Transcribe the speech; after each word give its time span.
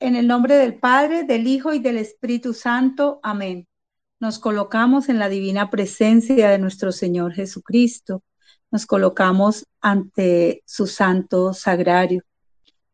En 0.00 0.16
el 0.16 0.26
nombre 0.26 0.56
del 0.56 0.74
Padre, 0.76 1.24
del 1.24 1.46
Hijo 1.46 1.74
y 1.74 1.80
del 1.80 1.98
Espíritu 1.98 2.54
Santo. 2.54 3.20
Amén. 3.22 3.66
Nos 4.20 4.38
colocamos 4.38 5.10
en 5.10 5.18
la 5.18 5.28
divina 5.28 5.68
presencia 5.68 6.48
de 6.48 6.58
nuestro 6.58 6.92
Señor 6.92 7.34
Jesucristo. 7.34 8.22
Nos 8.70 8.86
colocamos 8.86 9.66
ante 9.82 10.62
su 10.64 10.86
santo 10.86 11.52
sagrario. 11.52 12.22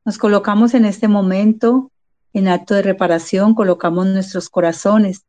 Nos 0.04 0.18
colocamos 0.18 0.74
en 0.74 0.86
este 0.86 1.06
momento 1.06 1.92
en 2.32 2.48
acto 2.48 2.74
de 2.74 2.82
reparación, 2.82 3.54
colocamos 3.54 4.06
nuestros 4.06 4.48
corazones 4.48 5.24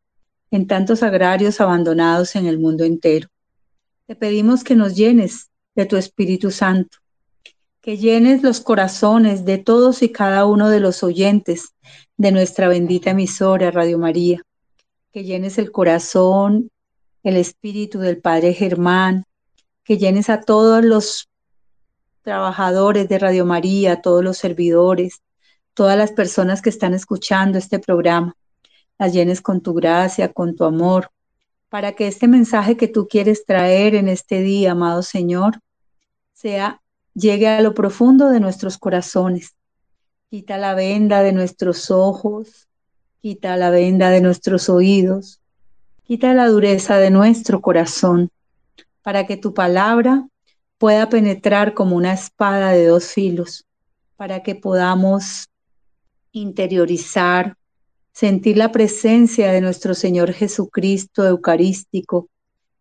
en 0.49 0.65
tantos 0.65 0.99
sagrarios 0.99 1.61
abandonados 1.61 2.35
en 2.35 2.47
el 2.47 2.57
mundo 2.57 2.83
entero. 2.83 3.27
Te 4.07 4.15
pedimos 4.15 4.63
que 4.63 4.75
nos 4.75 4.95
llenes 4.95 5.50
de 5.75 5.85
tu 5.85 5.97
Espíritu 5.97 6.51
Santo, 6.51 6.97
que 7.81 7.97
llenes 7.97 8.43
los 8.43 8.59
corazones 8.61 9.45
de 9.45 9.57
todos 9.57 10.03
y 10.03 10.09
cada 10.09 10.45
uno 10.45 10.69
de 10.69 10.79
los 10.79 11.03
oyentes 11.03 11.73
de 12.17 12.31
nuestra 12.31 12.67
bendita 12.67 13.11
emisora 13.11 13.71
Radio 13.71 13.97
María, 13.97 14.41
que 15.11 15.23
llenes 15.23 15.57
el 15.57 15.71
corazón, 15.71 16.69
el 17.23 17.37
espíritu 17.37 17.99
del 17.99 18.19
Padre 18.19 18.53
Germán, 18.53 19.25
que 19.83 19.97
llenes 19.97 20.29
a 20.29 20.41
todos 20.41 20.83
los 20.83 21.29
trabajadores 22.21 23.09
de 23.09 23.19
Radio 23.19 23.45
María, 23.45 23.93
a 23.93 24.01
todos 24.01 24.23
los 24.23 24.37
servidores, 24.37 25.21
todas 25.73 25.97
las 25.97 26.11
personas 26.11 26.61
que 26.61 26.69
están 26.69 26.93
escuchando 26.93 27.57
este 27.57 27.79
programa, 27.79 28.35
las 28.99 29.13
llenes 29.13 29.41
con 29.41 29.61
tu 29.61 29.73
gracia, 29.73 30.31
con 30.31 30.55
tu 30.55 30.65
amor, 30.65 31.09
para 31.71 31.93
que 31.93 32.05
este 32.05 32.27
mensaje 32.27 32.75
que 32.75 32.89
tú 32.89 33.07
quieres 33.07 33.45
traer 33.45 33.95
en 33.95 34.09
este 34.09 34.41
día, 34.41 34.73
amado 34.73 35.03
Señor, 35.03 35.61
sea 36.33 36.81
llegue 37.13 37.47
a 37.47 37.61
lo 37.61 37.73
profundo 37.73 38.29
de 38.29 38.41
nuestros 38.41 38.77
corazones. 38.77 39.55
Quita 40.29 40.57
la 40.57 40.73
venda 40.73 41.23
de 41.23 41.31
nuestros 41.31 41.89
ojos, 41.89 42.67
quita 43.21 43.55
la 43.55 43.69
venda 43.69 44.09
de 44.09 44.19
nuestros 44.19 44.67
oídos, 44.67 45.39
quita 46.03 46.33
la 46.33 46.47
dureza 46.47 46.97
de 46.97 47.09
nuestro 47.09 47.61
corazón, 47.61 48.31
para 49.01 49.25
que 49.25 49.37
tu 49.37 49.53
palabra 49.53 50.27
pueda 50.77 51.07
penetrar 51.07 51.73
como 51.73 51.95
una 51.95 52.11
espada 52.11 52.71
de 52.71 52.87
dos 52.87 53.13
filos, 53.13 53.65
para 54.17 54.43
que 54.43 54.55
podamos 54.55 55.47
interiorizar, 56.33 57.55
sentir 58.13 58.57
la 58.57 58.71
presencia 58.71 59.51
de 59.51 59.61
nuestro 59.61 59.93
Señor 59.93 60.33
Jesucristo 60.33 61.25
Eucarístico 61.25 62.29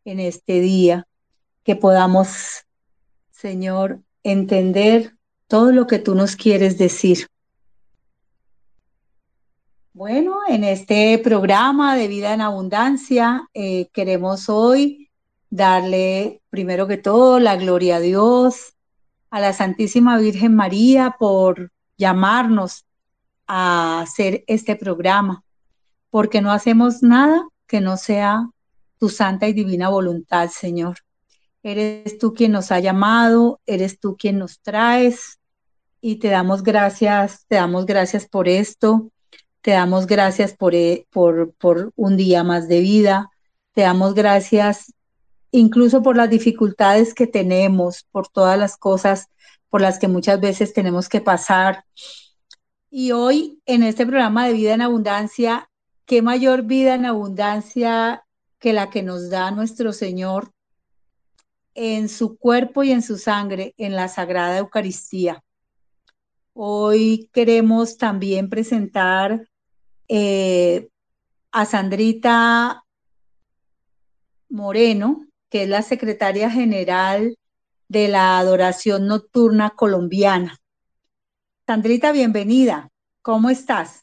en 0.05 0.21
este 0.21 0.61
día, 0.61 1.07
que 1.65 1.77
podamos, 1.77 2.65
Señor, 3.31 4.01
entender 4.23 5.15
todo 5.47 5.73
lo 5.73 5.87
que 5.87 5.99
tú 5.99 6.15
nos 6.15 6.37
quieres 6.37 6.79
decir. 6.79 7.27
Bueno, 9.93 10.39
en 10.49 10.65
este 10.65 11.19
programa 11.19 11.97
de 11.97 12.09
vida 12.09 12.33
en 12.33 12.41
abundancia 12.41 13.49
eh, 13.55 13.89
queremos 13.93 14.49
hoy 14.49 15.11
darle 15.51 16.41
primero 16.49 16.87
que 16.87 16.97
todo 16.97 17.41
la 17.41 17.57
gloria 17.57 17.97
a 17.97 18.01
Dios, 18.01 18.75
a 19.31 19.41
la 19.41 19.53
Santísima 19.53 20.17
Virgen 20.19 20.55
María 20.55 21.17
por 21.19 21.73
llamarnos 21.99 22.87
a 23.53 24.03
hacer 24.03 24.45
este 24.47 24.77
programa, 24.77 25.43
porque 26.09 26.41
no 26.41 26.53
hacemos 26.53 27.03
nada 27.03 27.49
que 27.67 27.81
no 27.81 27.97
sea 27.97 28.49
tu 28.99 29.09
santa 29.09 29.49
y 29.49 29.53
divina 29.53 29.89
voluntad, 29.89 30.51
Señor. 30.51 30.99
Eres 31.65 32.19
tú 32.19 32.33
quien 32.33 32.53
nos 32.53 32.71
ha 32.71 32.79
llamado, 32.79 33.61
eres 33.67 33.99
tú 33.99 34.17
quien 34.17 34.39
nos 34.39 34.61
traes 34.61 35.41
y 36.01 36.21
te 36.21 36.29
damos 36.29 36.63
gracias, 36.63 37.45
te 37.49 37.57
damos 37.57 37.87
gracias 37.87 38.29
por 38.29 38.49
esto, 38.49 39.11
te 39.63 39.73
damos 39.73 40.07
gracias 40.07 40.55
por, 40.55 40.77
eh, 40.77 41.07
por, 41.11 41.53
por 41.55 41.93
un 41.97 42.17
día 42.17 42.45
más 42.45 42.69
de 42.69 42.81
vida, 42.81 43.31
te 43.73 43.83
damos 43.83 44.15
gracias 44.15 44.95
incluso 45.51 46.05
por 46.05 46.17
las 46.17 46.31
dificultades 46.31 47.15
que 47.15 47.27
tenemos, 47.27 48.07
por 48.13 48.29
todas 48.29 48.57
las 48.57 48.77
cosas 48.77 49.29
por 49.71 49.81
las 49.81 49.99
que 49.99 50.09
muchas 50.09 50.41
veces 50.41 50.73
tenemos 50.73 51.09
que 51.09 51.21
pasar. 51.21 51.85
Y 52.93 53.13
hoy 53.13 53.63
en 53.67 53.85
este 53.85 54.05
programa 54.05 54.47
de 54.47 54.53
vida 54.53 54.75
en 54.75 54.83
abundancia, 54.83 55.71
¿qué 56.07 56.23
mayor 56.23 56.65
vida 56.65 56.97
en 56.97 57.07
abundancia 57.07 58.27
que 58.59 58.73
la 58.73 58.91
que 58.91 59.05
nos 59.05 59.31
da 59.31 59.53
nuestro 59.53 59.93
Señor 59.93 60.53
en 61.75 62.09
su 62.09 62.37
cuerpo 62.37 62.83
y 62.83 62.91
en 62.91 63.03
su 63.03 63.17
sangre 63.17 63.75
en 63.77 63.95
la 63.95 64.09
Sagrada 64.09 64.59
Eucaristía? 64.59 65.45
Hoy 66.53 67.31
queremos 67.33 67.97
también 67.97 68.51
presentar 68.51 69.49
eh, 70.09 70.89
a 71.53 71.67
Sandrita 71.67 72.85
Moreno, 74.49 75.29
que 75.49 75.63
es 75.63 75.69
la 75.69 75.83
secretaria 75.83 76.51
general 76.51 77.39
de 77.87 78.09
la 78.09 78.41
Adoración 78.41 79.07
Nocturna 79.07 79.71
Colombiana. 79.71 80.60
Sandrita, 81.71 82.11
bienvenida. 82.11 82.89
¿Cómo 83.23 83.49
estás? 83.49 84.03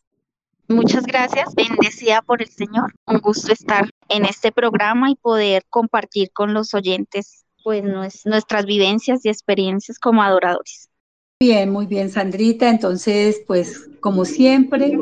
Muchas 0.69 1.05
gracias, 1.05 1.53
bendecida 1.53 2.21
por 2.21 2.41
el 2.41 2.47
Señor. 2.47 2.93
Un 3.05 3.17
gusto 3.17 3.51
estar 3.51 3.89
en 4.07 4.23
este 4.23 4.53
programa 4.53 5.11
y 5.11 5.15
poder 5.15 5.65
compartir 5.69 6.31
con 6.31 6.53
los 6.53 6.73
oyentes 6.73 7.43
pues 7.65 7.83
nuestras 8.23 8.65
vivencias 8.65 9.25
y 9.25 9.27
experiencias 9.27 9.99
como 9.99 10.23
adoradores. 10.23 10.87
Bien, 11.41 11.69
muy 11.69 11.87
bien, 11.87 12.09
Sandrita. 12.09 12.69
Entonces, 12.69 13.41
pues 13.45 13.89
como 13.99 14.23
siempre, 14.23 14.97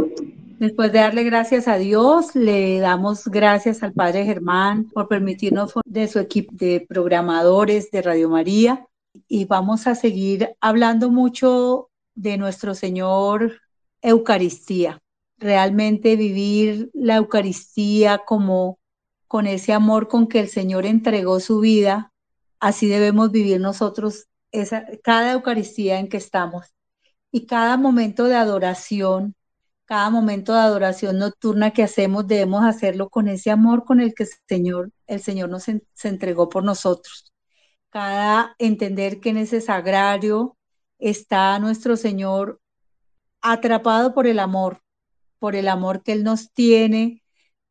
después 0.58 0.92
de 0.92 1.02
darle 1.02 1.24
gracias 1.24 1.68
a 1.68 1.78
Dios, 1.78 2.36
le 2.36 2.80
damos 2.80 3.28
gracias 3.28 3.84
al 3.84 3.94
Padre 3.94 4.26
Germán 4.26 4.86
por 4.86 5.08
permitirnos 5.08 5.74
de 5.86 6.08
su 6.08 6.18
equipo 6.18 6.52
de 6.56 6.84
programadores 6.90 7.92
de 7.92 8.02
Radio 8.02 8.28
María 8.28 8.88
y 9.28 9.46
vamos 9.46 9.86
a 9.86 9.94
seguir 9.94 10.56
hablando 10.62 11.12
mucho 11.12 11.90
de 12.16 12.38
nuestro 12.38 12.74
Señor 12.76 13.62
Eucaristía. 14.02 15.02
Realmente 15.38 16.16
vivir 16.16 16.90
la 16.94 17.18
Eucaristía 17.18 18.20
como 18.20 18.80
con 19.28 19.48
ese 19.48 19.74
amor 19.74 20.08
con 20.08 20.28
que 20.28 20.40
el 20.40 20.50
Señor 20.50 20.86
entregó 20.86 21.40
su 21.40 21.60
vida, 21.60 22.14
así 22.60 22.88
debemos 22.88 23.32
vivir 23.32 23.60
nosotros 23.60 24.28
esa, 24.52 24.86
cada 25.04 25.34
Eucaristía 25.34 26.00
en 26.00 26.08
que 26.08 26.18
estamos. 26.18 26.74
Y 27.32 27.46
cada 27.48 27.78
momento 27.78 28.26
de 28.26 28.36
adoración, 28.36 29.36
cada 29.86 30.10
momento 30.10 30.54
de 30.54 30.60
adoración 30.60 31.20
nocturna 31.20 31.72
que 31.72 31.84
hacemos, 31.84 32.28
debemos 32.28 32.64
hacerlo 32.64 33.10
con 33.10 33.28
ese 33.28 33.52
amor 33.52 33.84
con 33.86 34.00
el 34.00 34.14
que 34.16 34.24
el 34.24 34.30
Señor, 34.48 34.92
el 35.08 35.22
Señor 35.22 35.50
nos 35.50 35.64
se 35.64 36.08
entregó 36.08 36.50
por 36.50 36.64
nosotros. 36.64 37.34
Cada 37.90 38.56
entender 38.60 39.20
que 39.20 39.30
en 39.30 39.38
ese 39.38 39.62
sagrario 39.62 40.58
está 41.10 41.60
nuestro 41.60 41.98
Señor 41.98 42.60
atrapado 43.42 44.14
por 44.16 44.26
el 44.26 44.40
amor, 44.40 44.82
por 45.38 45.56
el 45.56 45.68
amor 45.68 46.02
que 46.02 46.14
Él 46.14 46.24
nos 46.24 46.52
tiene, 46.52 47.22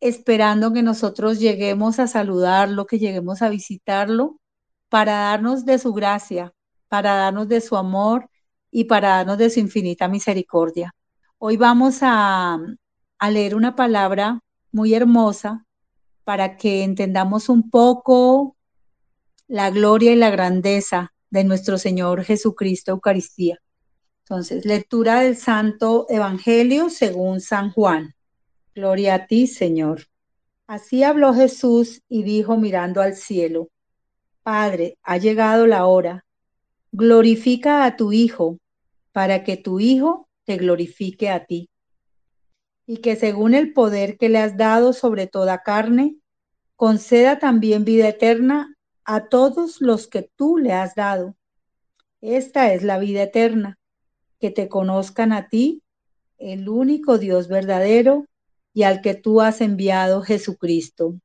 esperando 0.00 0.72
que 0.72 0.82
nosotros 0.82 1.40
lleguemos 1.40 1.98
a 1.98 2.06
saludarlo, 2.06 2.86
que 2.86 3.00
lleguemos 3.00 3.42
a 3.42 3.48
visitarlo, 3.48 4.40
para 4.88 5.14
darnos 5.14 5.64
de 5.64 5.78
su 5.78 5.92
gracia, 5.92 6.52
para 6.88 7.14
darnos 7.14 7.48
de 7.48 7.60
su 7.60 7.76
amor 7.76 8.31
y 8.70 8.84
para 8.84 9.08
darnos 9.08 9.38
de 9.38 9.50
su 9.50 9.58
infinita 9.58 10.06
misericordia. 10.06 10.94
Hoy 11.38 11.56
vamos 11.56 11.98
a, 12.02 12.58
a 13.19 13.31
leer 13.31 13.56
una 13.56 13.75
palabra 13.75 14.40
muy 14.70 14.94
hermosa 14.94 15.66
para 16.22 16.56
que 16.56 16.84
entendamos 16.84 17.48
un 17.48 17.69
poco 17.69 18.56
la 19.48 19.70
gloria 19.70 20.12
y 20.12 20.16
la 20.16 20.31
grandeza 20.31 21.13
de 21.34 21.42
nuestro 21.42 21.78
Señor 21.78 22.22
Jesucristo 22.22 22.92
Eucaristía. 22.92 23.60
Entonces, 24.20 24.64
lectura 24.64 25.20
del 25.20 25.36
Santo 25.36 26.06
Evangelio 26.08 26.90
según 26.90 27.40
San 27.40 27.72
Juan. 27.72 28.14
Gloria 28.72 29.14
a 29.14 29.26
ti, 29.26 29.48
Señor. 29.48 30.06
Así 30.69 31.02
habló 31.02 31.34
Jesús 31.34 32.02
y 32.08 32.22
dijo 32.22 32.56
mirando 32.56 33.02
al 33.02 33.16
cielo, 33.16 33.69
Padre, 34.44 34.96
ha 35.02 35.19
llegado 35.19 35.66
la 35.66 35.86
hora 35.86 36.25
glorifica 36.92 37.84
a 37.84 37.96
tu 37.96 38.12
Hijo, 38.12 38.60
para 39.10 39.42
que 39.42 39.56
tu 39.56 39.81
Hijo 39.81 40.28
te 40.44 40.56
glorifique 40.56 41.31
a 41.31 41.44
ti. 41.44 41.69
Y 42.86 42.98
que 42.98 43.16
según 43.16 43.54
el 43.54 43.72
poder 43.72 44.19
que 44.19 44.28
le 44.28 44.38
has 44.38 44.56
dado 44.56 44.92
sobre 44.92 45.26
toda 45.26 45.64
carne, 45.64 46.16
conceda 46.76 47.40
también 47.40 47.84
vida 47.84 48.08
eterna 48.08 48.74
a 49.05 49.29
todos 49.29 49.81
los 49.81 50.06
que 50.06 50.31
tú 50.37 50.59
le 50.59 50.73
has 50.73 50.95
dado. 50.95 51.37
Esta 52.21 52.73
es 52.73 52.83
la 52.83 52.99
vida 52.99 53.23
eterna, 53.23 53.79
que 54.41 54.51
te 54.51 54.69
conozcan 54.69 55.33
a 55.33 55.49
ti, 55.49 55.83
el 56.39 56.69
único 56.69 57.19
Dios 57.19 57.49
verdadero, 57.49 58.27
y 58.73 58.83
al 58.83 59.01
que 59.01 59.15
tú 59.15 59.41
has 59.41 59.61
enviado 59.61 60.23
Jesucristo. 60.23 61.21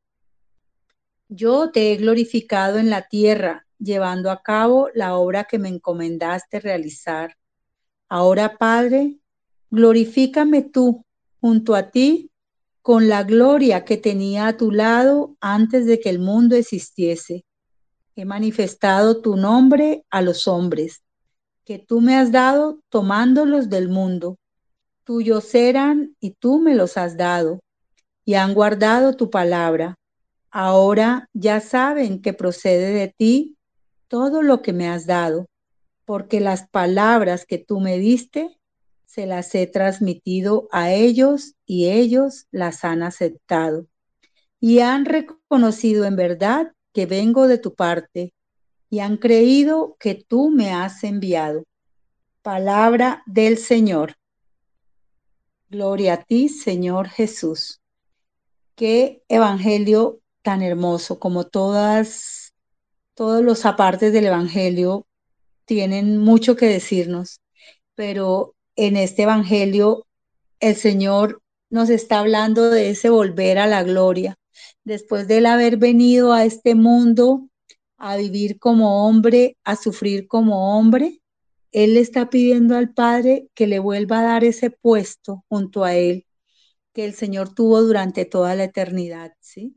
Yo 1.28 1.72
te 1.72 1.92
he 1.92 1.98
glorificado 1.98 2.78
en 2.78 2.90
la 2.90 3.08
tierra 3.08 3.66
llevando 3.80 4.30
a 4.30 4.42
cabo 4.44 4.90
la 4.94 5.16
obra 5.16 5.46
que 5.46 5.58
me 5.58 5.70
encomendaste 5.70 6.60
realizar. 6.60 7.38
Ahora, 8.08 8.58
Padre, 8.58 9.18
glorifícame 9.72 10.64
tú 10.64 11.06
junto 11.40 11.76
a 11.76 11.90
ti 11.90 12.32
con 12.82 13.08
la 13.08 13.24
gloria 13.24 13.86
que 13.86 13.98
tenía 13.98 14.48
a 14.48 14.58
tu 14.58 14.72
lado 14.72 15.38
antes 15.40 15.86
de 15.86 16.00
que 16.00 16.10
el 16.10 16.20
mundo 16.20 16.56
existiese. 16.56 17.46
He 18.20 18.26
manifestado 18.26 19.22
tu 19.22 19.38
nombre 19.38 20.04
a 20.10 20.22
los 20.22 20.46
hombres, 20.50 21.04
que 21.64 21.80
tú 21.80 22.02
me 22.02 22.18
has 22.18 22.34
dado 22.34 22.82
tomándolos 22.90 23.70
del 23.70 23.88
mundo. 23.88 24.36
Tuyos 25.06 25.56
eran 25.56 26.18
y 26.20 26.32
tú 26.32 26.60
me 26.60 26.76
los 26.76 26.98
has 26.98 27.16
dado, 27.16 27.62
y 28.26 28.34
han 28.34 28.54
guardado 28.54 29.16
tu 29.16 29.30
palabra. 29.30 29.96
Ahora 30.52 31.30
ya 31.32 31.62
saben 31.62 32.22
que 32.22 32.34
procede 32.34 32.92
de 32.92 33.08
ti 33.08 33.56
todo 34.10 34.42
lo 34.42 34.62
que 34.62 34.74
me 34.74 34.90
has 34.90 35.06
dado, 35.06 35.46
porque 36.04 36.42
las 36.42 36.68
palabras 36.68 37.46
que 37.46 37.58
tú 37.58 37.80
me 37.80 38.00
diste, 38.00 38.60
se 39.06 39.28
las 39.28 39.56
he 39.56 39.66
transmitido 39.66 40.68
a 40.74 40.92
ellos 40.92 41.54
y 41.66 41.88
ellos 41.88 42.48
las 42.52 42.84
han 42.84 43.02
aceptado. 43.02 43.88
Y 44.60 44.80
han 44.80 45.06
reconocido 45.06 46.04
en 46.04 46.18
verdad 46.18 46.74
que 46.94 47.06
vengo 47.06 47.48
de 47.48 47.58
tu 47.58 47.76
parte 47.76 48.34
y 48.90 49.00
han 49.00 49.18
creído 49.18 49.96
que 50.00 50.16
tú 50.16 50.50
me 50.50 50.72
has 50.72 51.04
enviado. 51.04 51.64
Palabra 52.42 53.24
del 53.26 53.58
Señor. 53.58 54.16
Gloria 55.70 56.14
a 56.14 56.24
ti, 56.24 56.50
Señor 56.50 57.10
Jesús. 57.10 57.82
Qué 58.76 59.24
evangelio 59.28 60.20
tan 60.42 60.62
hermoso 60.62 61.20
como 61.20 61.46
todas 61.46 62.40
todos 63.20 63.44
los 63.44 63.66
apartes 63.66 64.14
del 64.14 64.28
Evangelio 64.28 65.06
tienen 65.66 66.20
mucho 66.20 66.56
que 66.56 66.68
decirnos, 66.68 67.42
pero 67.94 68.56
en 68.78 68.96
este 68.96 69.24
Evangelio 69.24 70.08
el 70.62 70.78
Señor 70.78 71.42
nos 71.70 71.90
está 71.90 72.20
hablando 72.20 72.70
de 72.70 72.92
ese 72.92 73.10
volver 73.10 73.58
a 73.58 73.68
la 73.68 73.84
gloria. 73.84 74.39
Después 74.84 75.28
de 75.28 75.38
él 75.38 75.46
haber 75.46 75.78
venido 75.78 76.34
a 76.34 76.46
este 76.46 76.76
mundo 76.76 77.50
a 77.98 78.16
vivir 78.16 78.60
como 78.60 79.08
hombre, 79.08 79.58
a 79.64 79.76
sufrir 79.76 80.28
como 80.28 80.78
hombre, 80.78 81.22
Él 81.72 81.94
le 81.96 82.00
está 82.00 82.30
pidiendo 82.30 82.76
al 82.76 82.94
Padre 82.94 83.50
que 83.54 83.68
le 83.68 83.80
vuelva 83.80 84.20
a 84.20 84.24
dar 84.24 84.44
ese 84.44 84.72
puesto 84.72 85.44
junto 85.50 85.84
a 85.84 85.96
Él 85.96 86.26
que 86.94 87.06
el 87.06 87.14
Señor 87.14 87.54
tuvo 87.54 87.82
durante 87.82 88.26
toda 88.26 88.56
la 88.56 88.64
eternidad, 88.66 89.34
¿sí? 89.40 89.76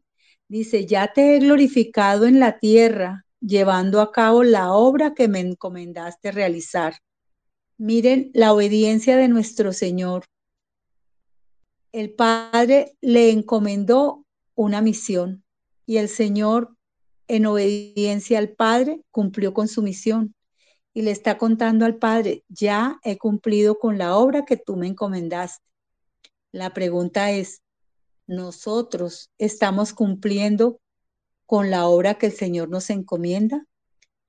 Dice, 0.49 0.87
ya 0.87 1.13
te 1.13 1.37
he 1.37 1.39
glorificado 1.41 2.27
en 2.27 2.41
la 2.41 2.59
tierra, 2.59 3.27
llevando 3.41 4.01
a 4.01 4.13
cabo 4.13 4.43
la 4.45 4.73
obra 4.73 5.15
que 5.15 5.29
me 5.29 5.41
encomendaste 5.41 6.33
realizar. 6.33 6.95
Miren 7.77 8.31
la 8.35 8.53
obediencia 8.53 9.17
de 9.17 9.29
nuestro 9.29 9.73
Señor. 9.73 10.25
El 11.91 12.15
Padre 12.15 12.97
le 13.01 13.31
encomendó 13.31 14.25
una 14.55 14.81
misión 14.81 15.45
y 15.87 15.97
el 15.97 16.09
Señor, 16.09 16.77
en 17.29 17.47
obediencia 17.47 18.39
al 18.39 18.51
Padre, 18.51 19.03
cumplió 19.11 19.55
con 19.55 19.69
su 19.69 19.83
misión 19.83 20.35
y 20.95 21.03
le 21.03 21.11
está 21.11 21.39
contando 21.39 21.87
al 21.87 21.97
Padre, 21.97 22.45
ya 22.49 22.99
he 23.03 23.17
cumplido 23.17 23.79
con 23.79 23.99
la 23.99 24.17
obra 24.17 24.45
que 24.45 24.57
tú 24.57 24.77
me 24.77 24.87
encomendaste. 24.87 25.65
La 26.53 26.75
pregunta 26.75 27.31
es, 27.31 27.63
¿nosotros 28.27 29.31
estamos 29.39 29.95
cumpliendo 29.95 30.81
con 31.47 31.71
la 31.71 31.87
obra 31.87 32.15
que 32.15 32.27
el 32.27 32.33
Señor 32.33 32.69
nos 32.69 32.91
encomienda? 32.91 33.67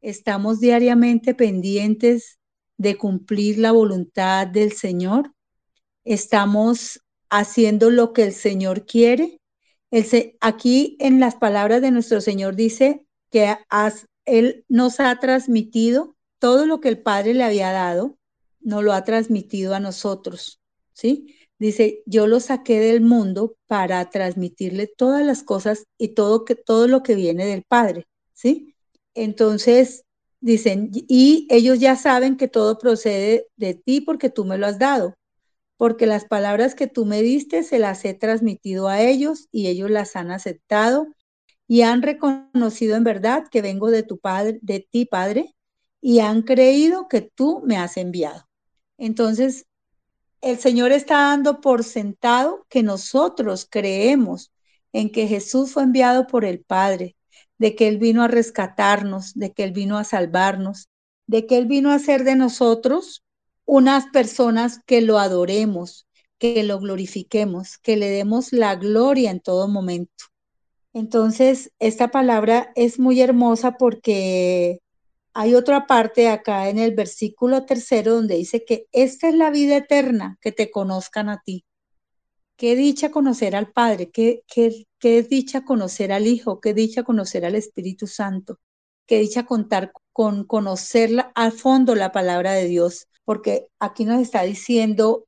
¿Estamos 0.02 0.60
diariamente 0.60 1.34
pendientes 1.34 2.40
de 2.78 2.98
cumplir 2.98 3.60
la 3.60 3.72
voluntad 3.72 4.48
del 4.48 4.74
Señor? 4.74 5.34
¿Estamos 6.06 7.02
haciendo 7.30 7.90
lo 7.90 8.14
que 8.14 8.24
el 8.24 8.34
Señor 8.34 8.86
quiere? 8.86 9.40
Aquí 10.42 10.98
en 11.00 11.20
las 11.20 11.36
palabras 11.36 11.82
de 11.82 11.92
nuestro 11.92 12.22
Señor 12.22 12.56
dice 12.56 13.06
que 13.30 13.56
Él 14.26 14.66
nos 14.68 15.00
ha 15.00 15.20
transmitido 15.20 16.16
todo 16.40 16.66
lo 16.66 16.80
que 16.80 16.90
el 16.90 17.02
Padre 17.02 17.34
le 17.34 17.44
había 17.44 17.72
dado, 17.72 18.18
nos 18.60 18.84
lo 18.84 18.94
ha 18.94 19.04
transmitido 19.04 19.76
a 19.76 19.80
nosotros, 19.80 20.62
¿sí? 20.94 21.36
Dice, 21.60 22.02
yo 22.06 22.28
lo 22.28 22.40
saqué 22.40 22.80
del 22.80 23.02
mundo 23.02 23.56
para 23.68 24.10
transmitirle 24.10 24.88
todas 24.88 25.26
las 25.26 25.44
cosas 25.44 25.86
y 25.98 26.10
todo, 26.10 26.44
todo 26.66 26.88
lo 26.88 27.04
que 27.04 27.16
viene 27.16 27.46
del 27.46 27.64
Padre, 27.64 28.08
¿sí? 28.34 28.76
Entonces, 29.14 30.04
dicen, 30.42 30.90
y 30.92 31.48
ellos 31.50 31.80
ya 31.80 31.96
saben 31.96 32.36
que 32.36 32.48
todo 32.48 32.78
procede 32.80 33.48
de 33.56 33.76
ti 33.76 34.02
porque 34.02 34.30
tú 34.30 34.44
me 34.44 34.58
lo 34.58 34.66
has 34.66 34.80
dado, 34.80 35.16
porque 35.84 36.06
las 36.06 36.24
palabras 36.24 36.76
que 36.76 36.88
tú 36.88 37.06
me 37.06 37.22
diste 37.22 37.62
se 37.62 37.78
las 37.78 38.06
he 38.06 38.14
transmitido 38.14 38.88
a 38.88 39.02
ellos 39.02 39.50
y 39.52 39.68
ellos 39.68 39.92
las 39.92 40.16
han 40.16 40.32
aceptado 40.32 41.08
y 41.68 41.82
han 41.82 42.02
reconocido 42.02 42.96
en 42.96 43.04
verdad 43.04 43.50
que 43.52 43.62
vengo 43.62 43.92
de 43.92 44.04
tu 44.04 44.18
Padre, 44.18 44.60
de 44.62 44.80
ti, 44.90 45.04
Padre, 45.04 45.54
y 46.00 46.22
han 46.22 46.44
creído 46.44 47.10
que 47.10 47.20
tú 47.20 47.62
me 47.66 47.76
has 47.76 47.98
enviado. 47.98 48.48
Entonces, 48.98 49.66
el 50.40 50.58
Señor 50.58 50.94
está 50.94 51.16
dando 51.16 51.60
por 51.60 51.84
sentado 51.84 52.66
que 52.70 52.82
nosotros 52.82 53.68
creemos 53.70 54.54
en 54.94 55.12
que 55.12 55.28
Jesús 55.28 55.74
fue 55.74 55.84
enviado 55.84 56.28
por 56.28 56.46
el 56.46 56.62
Padre, 56.62 57.18
de 57.58 57.76
que 57.76 57.90
Él 57.90 57.98
vino 57.98 58.24
a 58.24 58.30
rescatarnos, 58.30 59.34
de 59.34 59.52
que 59.52 59.66
Él 59.66 59.74
vino 59.74 59.98
a 59.98 60.06
salvarnos, 60.06 60.88
de 61.28 61.46
que 61.46 61.58
Él 61.58 61.66
vino 61.66 61.92
a 61.92 61.96
hacer 61.96 62.24
de 62.24 62.38
nosotros 62.38 63.23
unas 63.66 64.08
personas 64.08 64.80
que 64.86 65.02
lo 65.02 65.20
adoremos, 65.20 66.08
que 66.38 66.64
lo 66.64 66.80
glorifiquemos, 66.80 67.78
que 67.78 67.98
le 67.98 68.10
demos 68.10 68.54
la 68.54 68.76
gloria 68.76 69.32
en 69.32 69.40
todo 69.40 69.68
momento. 69.68 70.26
Entonces, 70.94 71.72
esta 71.80 72.10
palabra 72.10 72.72
es 72.76 73.00
muy 73.00 73.22
hermosa 73.22 73.78
porque 73.78 74.80
hay 75.34 75.56
otra 75.56 75.88
parte 75.88 76.30
acá 76.30 76.70
en 76.70 76.78
el 76.78 76.94
versículo 76.94 77.66
tercero 77.66 78.16
donde 78.16 78.36
dice 78.36 78.64
que 78.66 78.88
esta 78.92 79.28
es 79.30 79.36
la 79.36 79.50
vida 79.50 79.78
eterna, 79.78 80.38
que 80.42 80.52
te 80.52 80.70
conozcan 80.70 81.30
a 81.30 81.42
ti. 81.44 81.66
Qué 82.56 82.76
dicha 82.76 83.10
conocer 83.10 83.56
al 83.56 83.72
Padre, 83.72 84.12
qué, 84.12 84.44
qué, 84.48 84.86
qué 85.00 85.24
dicha 85.24 85.66
conocer 85.66 86.12
al 86.12 86.28
Hijo, 86.28 86.62
qué 86.62 86.76
dicha 86.76 87.04
conocer 87.04 87.46
al 87.46 87.56
Espíritu 87.56 88.06
Santo, 88.06 88.60
qué 89.08 89.20
dicha 89.20 89.46
contar 89.46 89.92
con 90.12 90.46
conocerla 90.46 91.32
a 91.34 91.50
fondo 91.50 91.96
la 91.96 92.12
palabra 92.12 92.54
de 92.54 92.66
Dios, 92.66 93.08
porque 93.26 93.68
aquí 93.80 94.06
nos 94.06 94.22
está 94.22 94.44
diciendo 94.44 95.26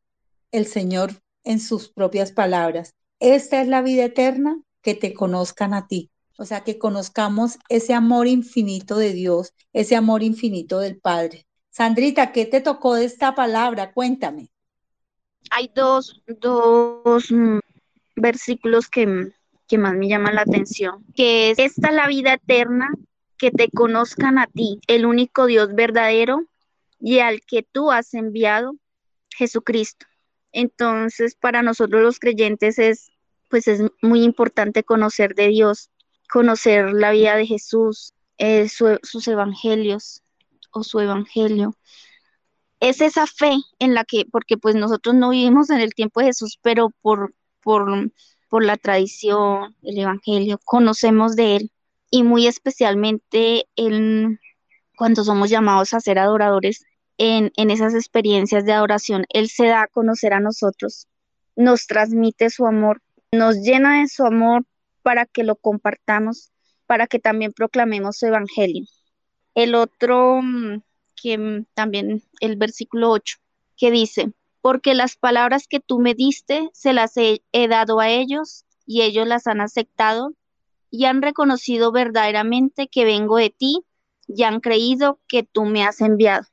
el 0.52 0.68
Señor 0.68 1.14
en 1.44 1.60
sus 1.60 1.90
propias 1.90 2.32
palabras, 2.32 2.94
esta 3.20 3.62
es 3.62 3.68
la 3.68 3.82
vida 3.82 4.06
eterna, 4.06 4.62
que 4.82 4.94
te 4.94 5.14
conozcan 5.14 5.74
a 5.74 5.88
ti. 5.88 6.12
O 6.38 6.46
sea, 6.46 6.64
que 6.64 6.78
conozcamos 6.78 7.58
ese 7.70 7.94
amor 7.94 8.28
infinito 8.28 8.98
de 8.98 9.14
Dios, 9.14 9.54
ese 9.74 9.96
amor 9.96 10.22
infinito 10.22 10.80
del 10.80 11.00
Padre. 11.00 11.48
Sandrita, 11.72 12.32
¿qué 12.32 12.46
te 12.46 12.62
tocó 12.62 12.96
de 12.96 13.06
esta 13.06 13.34
palabra? 13.34 13.94
Cuéntame. 13.94 14.50
Hay 15.50 15.72
dos, 15.74 16.22
dos 16.40 17.32
mm, 17.32 17.60
versículos 18.16 18.88
que, 18.90 19.32
que 19.68 19.78
más 19.78 19.96
me 19.96 20.08
llaman 20.08 20.36
la 20.36 20.42
atención, 20.42 21.04
que 21.16 21.52
es, 21.52 21.60
esta 21.60 21.92
la 21.92 22.08
vida 22.08 22.34
eterna, 22.34 22.90
que 23.38 23.52
te 23.52 23.70
conozcan 23.70 24.38
a 24.38 24.48
ti, 24.48 24.80
el 24.88 25.06
único 25.06 25.46
Dios 25.48 25.74
verdadero 25.74 26.46
y 27.06 27.20
al 27.20 27.42
que 27.42 27.62
tú 27.62 27.92
has 27.92 28.16
enviado, 28.16 28.78
Jesucristo. 29.38 30.08
Entonces, 30.52 31.36
para 31.36 31.62
nosotros 31.62 32.02
los 32.02 32.18
creyentes 32.18 32.80
es, 32.80 33.12
pues 33.48 33.68
es 33.68 33.84
muy 34.02 34.24
importante 34.24 34.84
conocer 34.84 35.36
de 35.36 35.50
Dios, 35.50 35.92
conocer 36.28 36.94
la 36.94 37.12
vida 37.12 37.36
de 37.36 37.46
Jesús, 37.46 38.16
eh, 38.40 38.68
sus 38.70 39.28
evangelios 39.28 40.24
o 40.72 40.82
su 40.82 41.00
evangelio. 41.00 41.76
Es 42.80 43.02
esa 43.02 43.28
fe 43.28 43.54
en 43.78 43.94
la 43.94 44.04
que, 44.04 44.26
porque 44.26 44.58
pues 44.58 44.74
nosotros 44.74 45.14
no 45.14 45.30
vivimos 45.30 45.70
en 45.70 45.82
el 45.82 45.94
tiempo 45.94 46.22
de 46.22 46.28
Jesús, 46.28 46.58
pero 46.64 46.90
por, 47.04 47.36
por, 47.62 48.12
por 48.50 48.66
la 48.66 48.78
tradición, 48.78 49.76
el 49.84 50.00
evangelio, 50.00 50.60
conocemos 50.66 51.36
de 51.36 51.58
Él 51.58 51.72
y 52.10 52.24
muy 52.24 52.48
especialmente 52.48 53.68
el, 53.76 54.40
cuando 54.98 55.24
somos 55.24 55.52
llamados 55.52 55.94
a 55.94 56.00
ser 56.00 56.18
adoradores 56.18 56.84
en, 57.18 57.52
esas 57.70 57.94
experiencias 57.94 58.66
de 58.66 58.74
adoración, 58.74 59.26
Él 59.30 59.50
se 59.50 59.68
da 59.68 59.84
a 59.84 59.88
conocer 59.88 60.34
a 60.34 60.40
nosotros, 60.40 61.08
nos 61.56 61.88
transmite 61.88 62.50
su 62.50 62.66
amor, 62.66 63.02
nos 63.32 63.58
llena 63.58 64.02
de 64.02 64.08
su 64.08 64.26
amor 64.26 64.66
para 65.02 65.26
que 65.26 65.44
lo 65.44 65.56
compartamos, 65.56 66.52
para 66.86 67.08
que 67.08 67.20
también 67.20 67.54
proclamemos 67.54 68.18
su 68.18 68.28
evangelio. 68.28 68.86
El 69.54 69.76
otro, 69.76 70.42
mm, 70.42 70.82
que 71.16 71.38
mm, 71.38 71.66
también 71.74 72.24
el 72.42 72.58
versículo 72.58 73.12
8, 73.12 73.38
que 73.78 73.92
dice, 73.92 74.34
porque 74.62 74.94
las 74.94 75.16
palabras 75.16 75.68
que 75.68 75.80
tú 75.80 76.00
me 76.00 76.14
diste 76.14 76.70
se 76.74 76.94
las 76.94 77.14
he 77.18 77.68
dado 77.68 78.00
a 78.00 78.10
ellos 78.10 78.66
y 78.86 79.02
ellos 79.04 79.28
las 79.28 79.48
han 79.48 79.62
aceptado 79.62 80.34
y 80.90 81.06
han 81.06 81.22
reconocido 81.22 81.92
verdaderamente 81.92 82.88
que 82.88 83.06
vengo 83.06 83.38
de 83.38 83.50
ti 83.50 83.84
y 84.28 84.44
han 84.44 84.60
creído 84.60 85.20
que 85.28 85.44
tú 85.44 85.66
me 85.66 85.84
has 85.84 86.02
enviado. 86.02 86.48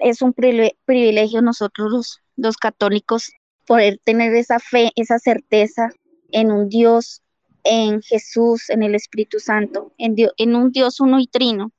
Es 0.00 0.22
un 0.22 0.32
privilegio 0.32 1.42
nosotros 1.42 1.90
los, 1.90 2.18
los 2.36 2.56
católicos 2.56 3.30
poder 3.66 4.00
tener 4.04 4.34
esa 4.34 4.58
fe, 4.58 4.90
esa 4.96 5.18
certeza 5.18 5.90
en 6.32 6.50
un 6.50 6.68
Dios 6.68 7.22
en 7.64 8.02
Jesús, 8.02 8.70
en 8.70 8.82
el 8.82 8.94
Espíritu 8.94 9.38
Santo, 9.38 9.92
en, 9.98 10.16
en 10.36 10.56
un 10.56 10.72
Dios 10.72 11.00
uno 11.00 11.20
y 11.20 11.26
trino. 11.26 11.70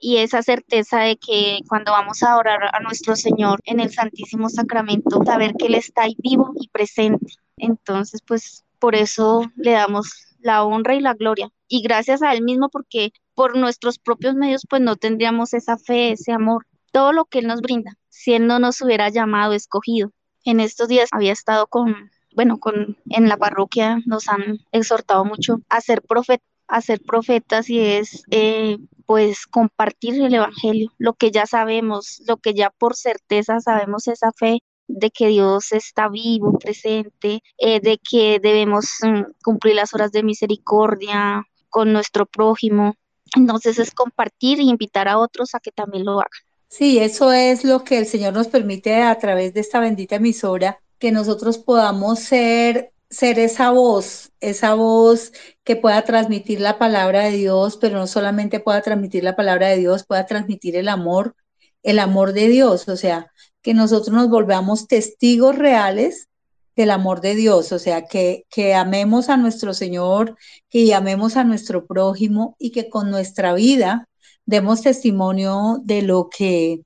Y 0.00 0.18
esa 0.18 0.42
certeza 0.42 1.00
de 1.00 1.16
que 1.16 1.58
cuando 1.68 1.90
vamos 1.92 2.22
a 2.22 2.36
orar 2.36 2.60
a 2.72 2.80
nuestro 2.80 3.16
Señor 3.16 3.60
en 3.64 3.80
el 3.80 3.92
Santísimo 3.92 4.48
Sacramento, 4.48 5.24
saber 5.24 5.54
que 5.54 5.66
Él 5.66 5.74
está 5.74 6.02
ahí 6.02 6.14
vivo 6.18 6.52
y 6.54 6.68
presente. 6.68 7.32
Entonces, 7.56 8.20
pues 8.24 8.64
por 8.78 8.94
eso 8.94 9.50
le 9.56 9.72
damos 9.72 10.36
la 10.38 10.62
honra 10.64 10.94
y 10.94 11.00
la 11.00 11.14
gloria. 11.14 11.50
Y 11.66 11.82
gracias 11.82 12.22
a 12.22 12.32
Él 12.32 12.42
mismo, 12.42 12.68
porque 12.68 13.12
por 13.34 13.56
nuestros 13.56 13.98
propios 13.98 14.34
medios, 14.34 14.66
pues 14.68 14.82
no 14.82 14.94
tendríamos 14.96 15.52
esa 15.52 15.76
fe, 15.78 16.12
ese 16.12 16.30
amor, 16.32 16.66
todo 16.92 17.12
lo 17.12 17.24
que 17.26 17.40
Él 17.40 17.46
nos 17.46 17.60
brinda, 17.60 17.96
si 18.08 18.34
Él 18.34 18.46
no 18.46 18.58
nos 18.58 18.80
hubiera 18.80 19.08
llamado, 19.08 19.52
escogido. 19.52 20.12
En 20.44 20.60
estos 20.60 20.88
días 20.88 21.08
había 21.12 21.32
estado 21.32 21.66
con 21.66 22.10
bueno, 22.38 22.60
con, 22.60 22.96
en 23.10 23.28
la 23.28 23.36
parroquia 23.36 23.98
nos 24.06 24.28
han 24.28 24.60
exhortado 24.70 25.24
mucho 25.24 25.60
a 25.68 25.80
ser, 25.80 26.02
profet, 26.02 26.40
a 26.68 26.80
ser 26.80 27.00
profetas 27.00 27.68
y 27.68 27.80
es 27.80 28.22
eh, 28.30 28.78
pues 29.06 29.46
compartir 29.46 30.22
el 30.22 30.32
Evangelio, 30.32 30.92
lo 30.98 31.14
que 31.14 31.32
ya 31.32 31.46
sabemos, 31.46 32.22
lo 32.28 32.36
que 32.36 32.54
ya 32.54 32.70
por 32.70 32.94
certeza 32.94 33.58
sabemos 33.58 34.06
esa 34.06 34.30
fe 34.30 34.60
de 34.86 35.10
que 35.10 35.26
Dios 35.26 35.72
está 35.72 36.08
vivo, 36.08 36.56
presente, 36.58 37.42
eh, 37.58 37.80
de 37.80 37.98
que 37.98 38.38
debemos 38.40 38.86
mm, 39.02 39.32
cumplir 39.42 39.74
las 39.74 39.92
horas 39.92 40.12
de 40.12 40.22
misericordia 40.22 41.42
con 41.68 41.92
nuestro 41.92 42.24
prójimo. 42.24 42.94
Entonces 43.36 43.80
es 43.80 43.90
compartir 43.90 44.60
e 44.60 44.62
invitar 44.62 45.08
a 45.08 45.18
otros 45.18 45.56
a 45.56 45.60
que 45.60 45.72
también 45.72 46.04
lo 46.04 46.20
hagan. 46.20 46.47
Sí, 46.68 46.98
eso 46.98 47.32
es 47.32 47.64
lo 47.64 47.82
que 47.84 47.98
el 47.98 48.06
Señor 48.06 48.34
nos 48.34 48.48
permite 48.48 49.02
a 49.02 49.18
través 49.18 49.54
de 49.54 49.60
esta 49.60 49.80
bendita 49.80 50.16
emisora 50.16 50.80
que 50.98 51.12
nosotros 51.12 51.58
podamos 51.58 52.18
ser, 52.20 52.92
ser 53.08 53.38
esa 53.38 53.70
voz, 53.70 54.32
esa 54.40 54.74
voz 54.74 55.32
que 55.64 55.76
pueda 55.76 56.02
transmitir 56.02 56.60
la 56.60 56.78
palabra 56.78 57.24
de 57.24 57.32
Dios, 57.32 57.78
pero 57.78 57.98
no 57.98 58.06
solamente 58.06 58.60
pueda 58.60 58.82
transmitir 58.82 59.24
la 59.24 59.34
palabra 59.36 59.68
de 59.68 59.78
Dios, 59.78 60.04
pueda 60.06 60.26
transmitir 60.26 60.76
el 60.76 60.88
amor, 60.88 61.34
el 61.82 61.98
amor 61.98 62.32
de 62.32 62.48
Dios, 62.48 62.88
o 62.88 62.96
sea, 62.96 63.32
que 63.62 63.72
nosotros 63.74 64.14
nos 64.14 64.28
volvamos 64.28 64.88
testigos 64.88 65.56
reales 65.56 66.28
del 66.76 66.90
amor 66.90 67.20
de 67.22 67.34
Dios, 67.34 67.72
o 67.72 67.78
sea, 67.78 68.04
que, 68.06 68.44
que 68.50 68.74
amemos 68.74 69.30
a 69.30 69.36
nuestro 69.36 69.74
Señor, 69.74 70.36
que 70.68 70.94
amemos 70.94 71.36
a 71.36 71.44
nuestro 71.44 71.86
prójimo 71.86 72.56
y 72.58 72.70
que 72.72 72.88
con 72.90 73.10
nuestra 73.10 73.54
vida 73.54 74.08
demos 74.48 74.82
testimonio 74.82 75.78
de 75.84 76.02
lo 76.02 76.28
que 76.28 76.82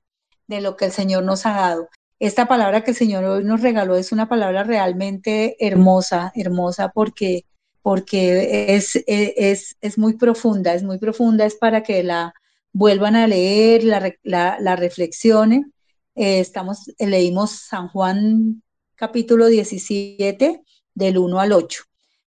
de 0.47 0.59
lo 0.61 0.75
que 0.75 0.85
el 0.85 0.91
Señor 0.91 1.23
nos 1.23 1.45
ha 1.45 1.53
dado 1.53 1.89
esta 2.23 2.47
palabra 2.47 2.85
que 2.85 2.91
el 2.91 2.97
Señor 2.97 3.25
hoy 3.25 3.43
nos 3.43 3.61
regaló 3.61 3.97
es 3.97 4.13
una 4.13 4.29
palabra 4.29 4.63
realmente 4.63 5.57
hermosa, 5.59 6.31
hermosa 6.35 6.87
porque, 6.87 7.43
porque 7.81 8.73
es, 8.75 8.97
es, 9.07 9.75
es 9.81 9.97
muy 9.97 10.13
profunda, 10.13 10.73
es 10.73 10.83
muy 10.83 10.99
profunda, 10.99 11.45
es 11.45 11.55
para 11.55 11.83
que 11.83 12.01
la 12.01 12.33
vuelvan 12.71 13.17
a 13.17 13.27
leer, 13.27 13.83
la, 13.83 14.13
la, 14.23 14.57
la 14.61 14.77
reflexionen. 14.77 15.73
Eh, 16.15 16.39
estamos, 16.39 16.89
leímos 16.97 17.51
San 17.51 17.89
Juan 17.89 18.63
capítulo 18.95 19.47
17 19.47 20.61
del 20.93 21.17
1 21.17 21.39
al 21.41 21.51
8. 21.51 21.83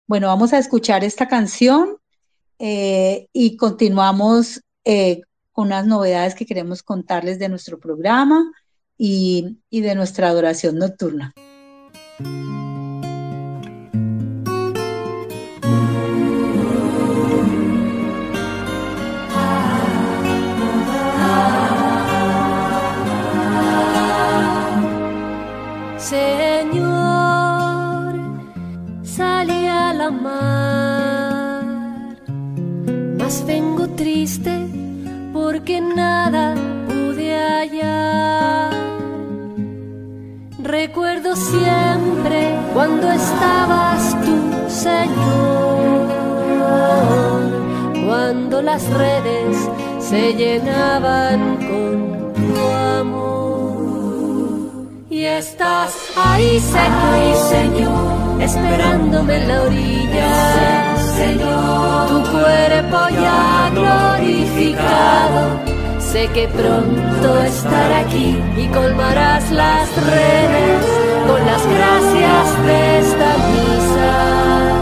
Bueno, 0.07 0.26
vamos 0.26 0.52
a 0.52 0.59
escuchar 0.59 1.05
esta 1.05 1.26
canción 1.26 1.97
eh, 2.59 3.28
y 3.33 3.57
continuamos 3.57 4.61
eh, 4.87 5.21
con 5.50 5.66
unas 5.66 5.85
novedades 5.85 6.35
que 6.37 6.47
queremos 6.47 6.83
contarles 6.83 7.38
de 7.40 7.49
nuestro 7.49 7.81
programa 7.81 8.52
y, 8.97 9.59
de 9.71 9.95
nuestra 9.97 10.28
adoración 10.28 10.78
nocturna. 10.78 11.35
Señor, 25.99 26.95
salí 29.02 29.66
a 29.66 29.93
la 29.95 30.11
mar, 30.11 31.64
mas 33.19 33.45
vengo 33.45 33.88
triste 33.88 34.66
porque 35.47 35.81
nada 35.81 36.55
pude 36.88 37.29
hallar. 37.33 38.73
Recuerdo 40.59 41.37
siempre 41.37 42.59
cuando 42.75 43.12
estabas 43.12 44.17
tú, 44.25 44.37
Señor, 44.69 46.09
cuando 48.05 48.61
las 48.61 48.83
redes 48.91 49.71
se 50.00 50.35
llenaban 50.35 51.59
con 51.69 52.33
tu 52.35 52.61
amor. 53.00 54.26
Y 55.09 55.26
estás 55.26 55.93
ahí, 56.17 56.59
Señor, 56.59 57.37
Señor, 57.55 58.43
esperándome 58.43 59.37
en 59.37 59.49
la 59.49 59.62
orilla. 59.62 60.86
Señor, 61.17 62.09
tu 62.09 62.19
cuerpo 62.31 62.99
ya 63.11 63.71
glorificado 63.73 65.43
Sé 65.99 66.29
que 66.29 66.49
pronto 66.49 67.43
estaré 67.43 67.95
aquí 67.97 68.39
y 68.57 68.67
colmarás 68.69 69.51
las 69.51 69.89
redes 69.97 70.85
con 71.27 71.45
las 71.45 71.67
gracias 71.67 72.67
de 72.67 72.99
esta 73.01 73.37
misa 73.53 74.77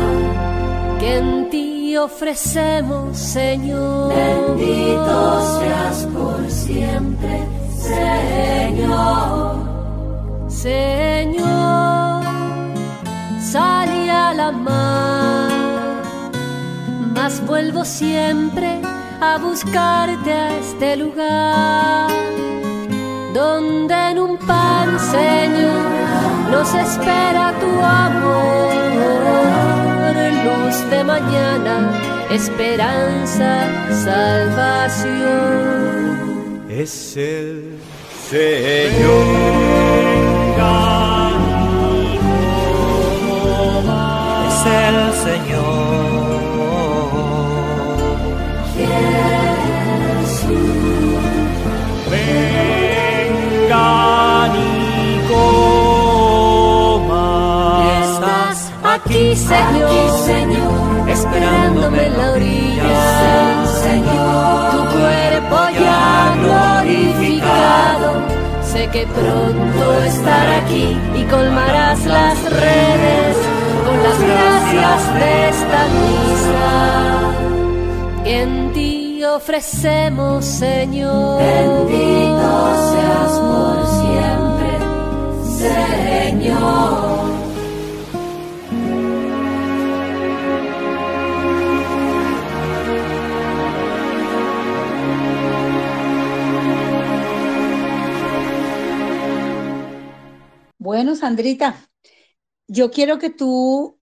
que 1.00 1.16
en 1.18 1.50
ti 1.50 1.96
ofrecemos, 1.96 3.16
Señor. 3.16 4.14
Bendito 4.14 5.60
seas 5.60 6.08
por 6.14 6.50
siempre, 6.50 7.46
Señor. 7.78 9.56
Señor, 10.48 12.22
salí 13.40 14.08
a 14.08 14.34
la 14.34 14.52
mar, 14.52 15.50
vuelvo 17.46 17.86
siempre 17.86 18.80
a 19.18 19.38
buscarte 19.38 20.30
a 20.30 20.58
este 20.58 20.96
lugar, 20.96 22.10
donde 23.32 23.94
en 24.10 24.18
un 24.18 24.36
pan, 24.36 24.98
Señor, 25.00 25.86
nos 26.50 26.74
espera 26.74 27.54
tu 27.60 27.80
amor, 27.80 28.74
luz 30.44 30.90
de 30.90 31.02
mañana, 31.02 31.92
esperanza, 32.30 33.68
salvación. 34.04 35.14
Es 36.68 37.16
el 37.16 37.78
Señor. 38.28 39.93
Aquí, 59.06 59.36
Señor, 60.24 61.08
esperándome 61.08 62.06
en 62.06 62.18
la 62.18 62.32
orilla. 62.32 63.66
Señor, 63.82 64.70
tu 64.70 64.78
cuerpo 64.98 65.56
ya 65.78 66.34
glorificado. 66.42 68.10
Sé 68.62 68.88
que 68.88 69.06
pronto 69.06 70.02
estaré 70.04 70.54
aquí 70.56 70.98
y 71.16 71.24
colmarás 71.24 72.04
las 72.06 72.42
redes 72.50 73.36
con 73.84 74.02
las 74.02 74.18
gracias 74.20 75.14
de 75.14 75.48
esta 75.48 75.80
misa. 76.00 76.74
En 78.24 78.72
ti 78.72 79.24
ofrecemos, 79.24 80.44
Señor. 80.44 81.38
Bendito 81.38 82.52
seas 82.90 83.32
por 83.38 83.76
siempre, 84.00 84.72
Señor. 86.38 87.13
Bueno, 100.94 101.16
Sandrita, 101.16 101.90
yo 102.68 102.92
quiero 102.92 103.18
que 103.18 103.28
tú 103.28 103.98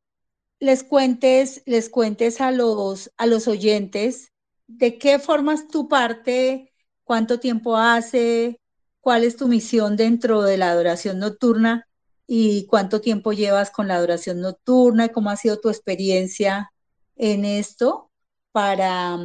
les 0.61 0.85
cuentes, 0.85 1.62
les 1.64 1.88
cuentes 1.88 2.42
a 2.42 2.50
los, 2.50 3.11
a 3.16 3.24
los 3.24 3.48
oyentes 3.48 4.31
de 4.66 4.98
qué 4.98 5.18
formas 5.18 5.68
tu 5.68 5.88
parte, 5.88 6.70
cuánto 7.02 7.40
tiempo 7.40 7.78
hace, 7.78 8.61
cuál 9.00 9.24
es 9.24 9.38
tu 9.38 9.48
misión 9.48 9.96
dentro 9.96 10.42
de 10.42 10.59
la 10.59 10.68
adoración 10.68 11.18
nocturna 11.18 11.88
y 12.26 12.66
cuánto 12.66 13.00
tiempo 13.00 13.33
llevas 13.33 13.70
con 13.70 13.88
la 13.88 13.94
adoración 13.94 14.42
nocturna 14.42 15.07
y 15.07 15.12
cómo 15.12 15.31
ha 15.31 15.37
sido 15.37 15.61
tu 15.61 15.70
experiencia 15.70 16.74
en 17.16 17.46
esto 17.46 18.11
para, 18.52 19.18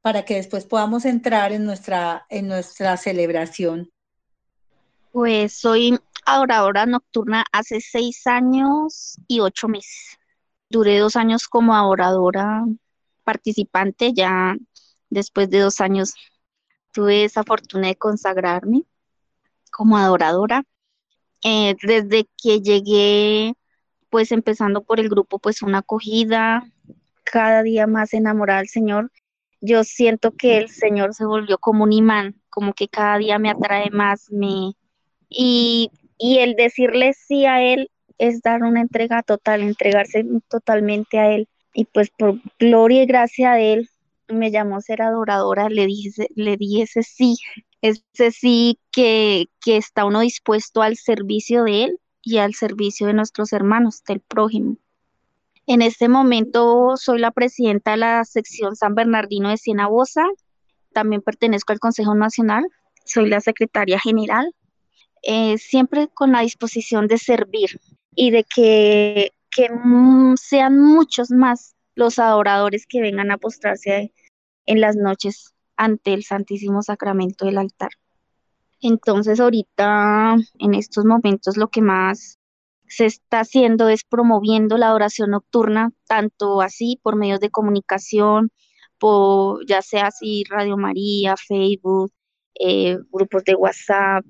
para 0.00 0.24
que 0.24 0.34
después 0.34 0.64
podamos 0.64 1.04
entrar 1.04 1.52
en 1.52 1.64
nuestra, 1.64 2.26
en 2.28 2.48
nuestra 2.48 2.96
celebración. 2.96 3.92
Pues 5.12 5.52
soy 5.52 5.96
adoradora 6.26 6.86
nocturna 6.86 7.44
hace 7.52 7.80
seis 7.80 8.26
años 8.26 9.18
y 9.28 9.40
ocho 9.40 9.68
meses. 9.68 10.18
Duré 10.70 10.98
dos 10.98 11.16
años 11.16 11.48
como 11.48 11.74
adoradora 11.74 12.64
participante, 13.24 14.12
ya 14.12 14.56
después 15.10 15.50
de 15.50 15.60
dos 15.60 15.80
años 15.80 16.14
tuve 16.92 17.24
esa 17.24 17.44
fortuna 17.44 17.88
de 17.88 17.96
consagrarme 17.96 18.84
como 19.70 19.96
adoradora. 19.96 20.64
Eh, 21.44 21.76
desde 21.82 22.26
que 22.42 22.60
llegué, 22.60 23.54
pues 24.10 24.32
empezando 24.32 24.82
por 24.82 25.00
el 25.00 25.08
grupo, 25.08 25.38
pues 25.38 25.62
una 25.62 25.78
acogida, 25.78 26.64
cada 27.24 27.62
día 27.62 27.86
más 27.86 28.14
enamorada 28.14 28.60
del 28.60 28.68
Señor. 28.68 29.10
Yo 29.60 29.84
siento 29.84 30.32
que 30.32 30.58
el 30.58 30.68
Señor 30.70 31.14
se 31.14 31.26
volvió 31.26 31.58
como 31.58 31.84
un 31.84 31.92
imán, 31.92 32.40
como 32.48 32.74
que 32.74 32.88
cada 32.88 33.18
día 33.18 33.38
me 33.38 33.50
atrae 33.50 33.90
más, 33.90 34.30
me, 34.30 34.74
y, 35.28 35.90
el 36.18 36.54
decirle 36.54 37.12
sí 37.12 37.46
a 37.46 37.62
Él 37.62 37.90
es 38.18 38.40
dar 38.42 38.62
una 38.62 38.80
entrega 38.80 39.22
total, 39.22 39.62
entregarse 39.62 40.24
totalmente 40.48 41.18
a 41.18 41.32
Él. 41.32 41.48
Y 41.74 41.86
pues 41.86 42.10
por 42.10 42.40
gloria 42.58 43.02
y 43.02 43.06
gracia 43.06 43.52
de 43.52 43.72
Él, 43.74 43.90
me 44.28 44.50
llamó 44.50 44.80
ser 44.80 45.02
adoradora, 45.02 45.68
le, 45.68 45.86
dije, 45.86 46.28
le 46.34 46.56
di 46.56 46.82
ese 46.82 47.02
sí, 47.02 47.36
ese 47.82 48.30
sí 48.30 48.78
que, 48.90 49.46
que 49.62 49.76
está 49.76 50.04
uno 50.04 50.20
dispuesto 50.20 50.82
al 50.82 50.96
servicio 50.96 51.64
de 51.64 51.84
Él 51.84 52.00
y 52.22 52.38
al 52.38 52.54
servicio 52.54 53.06
de 53.06 53.12
nuestros 53.12 53.52
hermanos, 53.52 54.02
del 54.04 54.20
prójimo. 54.20 54.76
En 55.66 55.82
este 55.82 56.08
momento 56.08 56.96
soy 56.96 57.18
la 57.18 57.32
presidenta 57.32 57.92
de 57.92 57.96
la 57.98 58.24
sección 58.24 58.76
San 58.76 58.94
Bernardino 58.94 59.50
de 59.50 59.56
Cienabosa, 59.56 60.22
también 60.92 61.22
pertenezco 61.22 61.72
al 61.72 61.80
Consejo 61.80 62.14
Nacional, 62.14 62.64
soy 63.04 63.28
la 63.28 63.40
secretaria 63.40 63.98
general 63.98 64.54
eh, 65.26 65.58
siempre 65.58 66.08
con 66.08 66.32
la 66.32 66.40
disposición 66.40 67.06
de 67.06 67.18
servir 67.18 67.80
y 68.14 68.30
de 68.30 68.44
que, 68.44 69.30
sean 70.36 70.80
muchos 70.80 71.30
más 71.30 71.76
los 71.94 72.18
adoradores 72.18 72.86
que 72.88 73.00
vengan 73.00 73.30
a 73.30 73.38
postrarse 73.38 74.12
en 74.66 74.80
las 74.80 74.96
noches 74.96 75.54
ante 75.76 76.12
el 76.12 76.24
Santísimo 76.24 76.82
Sacramento 76.82 77.46
del 77.46 77.58
altar. 77.58 77.90
Entonces 78.80 79.38
ahorita, 79.38 80.36
en 80.58 80.74
estos 80.74 81.04
momentos, 81.04 81.56
lo 81.56 81.68
que 81.68 81.82
más 81.82 82.40
se 82.88 83.06
está 83.06 83.40
haciendo 83.40 83.88
es 83.88 84.02
promoviendo 84.02 84.76
la 84.76 84.88
adoración 84.88 85.30
nocturna, 85.30 85.92
tanto 86.08 86.60
así 86.60 86.98
por 87.02 87.14
medios 87.14 87.38
de 87.38 87.50
comunicación, 87.50 88.50
por, 88.98 89.64
ya 89.66 89.82
sea 89.82 90.08
así 90.08 90.42
Radio 90.50 90.76
María, 90.76 91.36
Facebook, 91.36 92.12
eh, 92.58 92.98
grupos 93.12 93.44
de 93.44 93.54
WhatsApp, 93.54 94.24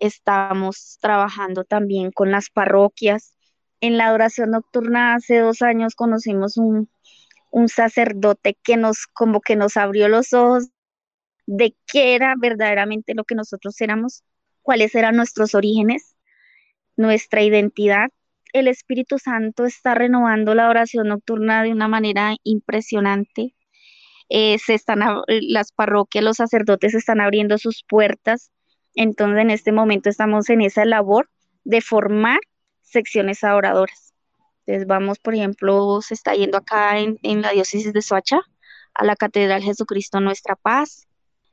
Estamos 0.00 0.98
trabajando 1.00 1.64
también 1.64 2.10
con 2.10 2.30
las 2.32 2.48
parroquias. 2.48 3.36
En 3.80 3.98
la 3.98 4.06
adoración 4.06 4.50
nocturna 4.50 5.14
hace 5.14 5.38
dos 5.38 5.60
años 5.62 5.94
conocimos 5.94 6.56
un, 6.56 6.88
sacerdote 7.68 8.56
que 8.62 8.76
nos 8.76 9.06
como 9.06 9.40
que 9.40 9.56
nos 9.56 9.76
abrió 9.76 10.08
los 10.08 10.32
ojos 10.32 10.68
de 11.46 11.76
qué 11.86 12.14
era 12.14 12.34
verdaderamente 12.38 13.14
lo 13.14 13.24
que 13.24 13.34
nosotros 13.34 13.78
éramos, 13.80 14.24
cuáles 14.62 14.94
eran 14.94 15.16
nuestros 15.16 15.54
orígenes, 15.54 16.16
nuestra 16.96 17.42
identidad. 17.42 18.08
El 18.52 18.68
Espíritu 18.68 19.18
Santo 19.18 19.66
está 19.66 19.94
renovando 19.94 20.54
la 20.54 20.70
oración 20.70 21.08
nocturna 21.08 21.62
de 21.62 21.72
una 21.72 21.88
manera 21.88 22.36
impresionante. 22.42 23.54
Eh, 24.30 24.58
se 24.58 24.74
están 24.74 25.00
las 25.26 25.72
parroquias, 25.72 26.24
los 26.24 26.36
sacerdotes 26.36 26.94
están 26.94 27.20
abriendo 27.20 27.58
sus 27.58 27.84
puertas 27.86 28.50
entonces, 29.00 29.40
en 29.40 29.48
este 29.48 29.72
momento 29.72 30.10
estamos 30.10 30.50
en 30.50 30.60
esa 30.60 30.84
labor 30.84 31.30
de 31.64 31.80
formar 31.80 32.38
secciones 32.82 33.42
adoradoras. 33.42 34.12
Entonces, 34.66 34.86
vamos, 34.86 35.18
por 35.18 35.34
ejemplo, 35.34 36.02
se 36.02 36.12
está 36.12 36.34
yendo 36.34 36.58
acá 36.58 36.98
en, 36.98 37.40
la 37.40 37.52
diócesis 37.52 37.94
de 37.94 38.02
Soacha, 38.02 38.42
a 38.92 39.04
la 39.06 39.16
Catedral 39.16 39.62
Jesucristo 39.62 40.20
Nuestra 40.20 40.54
Paz. 40.54 41.08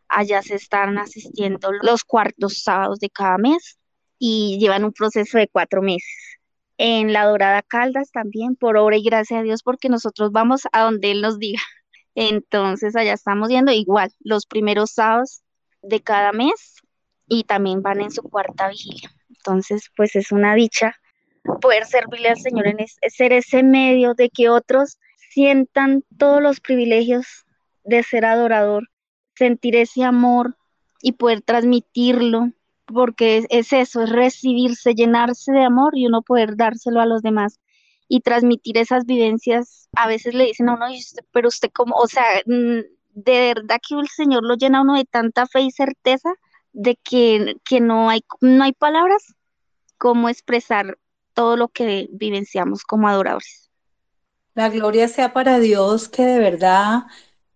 Allá 0.09 0.41
se 0.41 0.55
están 0.55 0.97
asistiendo 0.97 1.71
los 1.83 2.03
cuartos 2.03 2.63
sábados 2.63 2.99
de 2.99 3.09
cada 3.09 3.37
mes 3.37 3.79
y 4.19 4.57
llevan 4.59 4.83
un 4.83 4.91
proceso 4.91 5.37
de 5.37 5.47
cuatro 5.47 5.81
meses. 5.81 6.39
En 6.77 7.13
la 7.13 7.23
Dorada 7.27 7.61
Caldas 7.61 8.11
también, 8.11 8.57
por 8.57 8.75
obra 8.75 8.97
y 8.97 9.03
gracia 9.03 9.39
a 9.39 9.43
Dios, 9.43 9.63
porque 9.63 9.87
nosotros 9.87 10.33
vamos 10.33 10.63
a 10.73 10.81
donde 10.81 11.11
Él 11.11 11.21
nos 11.21 11.39
diga. 11.39 11.61
Entonces 12.13 12.97
allá 12.97 13.13
estamos 13.13 13.47
yendo 13.47 13.71
igual 13.71 14.11
los 14.19 14.45
primeros 14.47 14.91
sábados 14.91 15.43
de 15.81 16.01
cada 16.01 16.33
mes 16.33 16.76
y 17.27 17.43
también 17.43 17.81
van 17.81 18.01
en 18.01 18.11
su 18.11 18.23
cuarta 18.23 18.69
vigilia. 18.69 19.11
Entonces, 19.29 19.89
pues 19.95 20.15
es 20.15 20.31
una 20.31 20.55
dicha 20.55 20.95
poder 21.61 21.85
servirle 21.85 22.29
al 22.29 22.39
Señor 22.39 22.67
en 22.67 22.77
ser 23.09 23.33
ese 23.33 23.63
medio 23.63 24.13
de 24.13 24.29
que 24.29 24.49
otros 24.49 24.97
sientan 25.29 26.03
todos 26.17 26.41
los 26.41 26.59
privilegios 26.59 27.45
de 27.83 28.03
ser 28.03 28.25
adorador, 28.25 28.89
sentir 29.35 29.75
ese 29.75 30.03
amor 30.03 30.57
y 31.01 31.13
poder 31.13 31.41
transmitirlo, 31.41 32.51
porque 32.85 33.45
es, 33.49 33.71
eso, 33.73 34.03
es 34.03 34.09
recibirse, 34.09 34.93
llenarse 34.93 35.51
de 35.51 35.63
amor 35.63 35.97
y 35.97 36.07
uno 36.07 36.21
poder 36.21 36.57
dárselo 36.57 37.01
a 37.01 37.05
los 37.05 37.21
demás 37.21 37.59
y 38.09 38.21
transmitir 38.21 38.77
esas 38.77 39.05
vivencias. 39.05 39.89
A 39.95 40.07
veces 40.07 40.33
le 40.33 40.45
dicen 40.45 40.69
a 40.69 40.75
uno, 40.75 40.87
pero 41.31 41.49
usted 41.49 41.69
como, 41.73 41.95
o 41.95 42.07
sea, 42.07 42.25
mm, 42.45 42.79
de 43.13 43.53
verdad 43.53 43.79
que 43.87 43.95
el 43.95 44.07
Señor 44.07 44.43
lo 44.43 44.55
llena 44.55 44.79
a 44.79 44.81
uno 44.81 44.95
de 44.95 45.05
tanta 45.05 45.45
fe 45.47 45.61
y 45.61 45.71
certeza 45.71 46.33
de 46.73 46.97
que, 47.03 47.55
que 47.63 47.79
no, 47.79 48.09
hay, 48.09 48.21
no 48.41 48.63
hay 48.63 48.73
palabras 48.73 49.35
como 49.97 50.29
expresar 50.29 50.97
todo 51.33 51.57
lo 51.57 51.67
que 51.69 52.07
vivenciamos 52.11 52.83
como 52.83 53.07
adoradores. 53.07 53.69
La 54.55 54.69
gloria 54.69 55.07
sea 55.07 55.33
para 55.33 55.59
Dios 55.59 56.09
que 56.09 56.25
de 56.25 56.39
verdad 56.39 57.03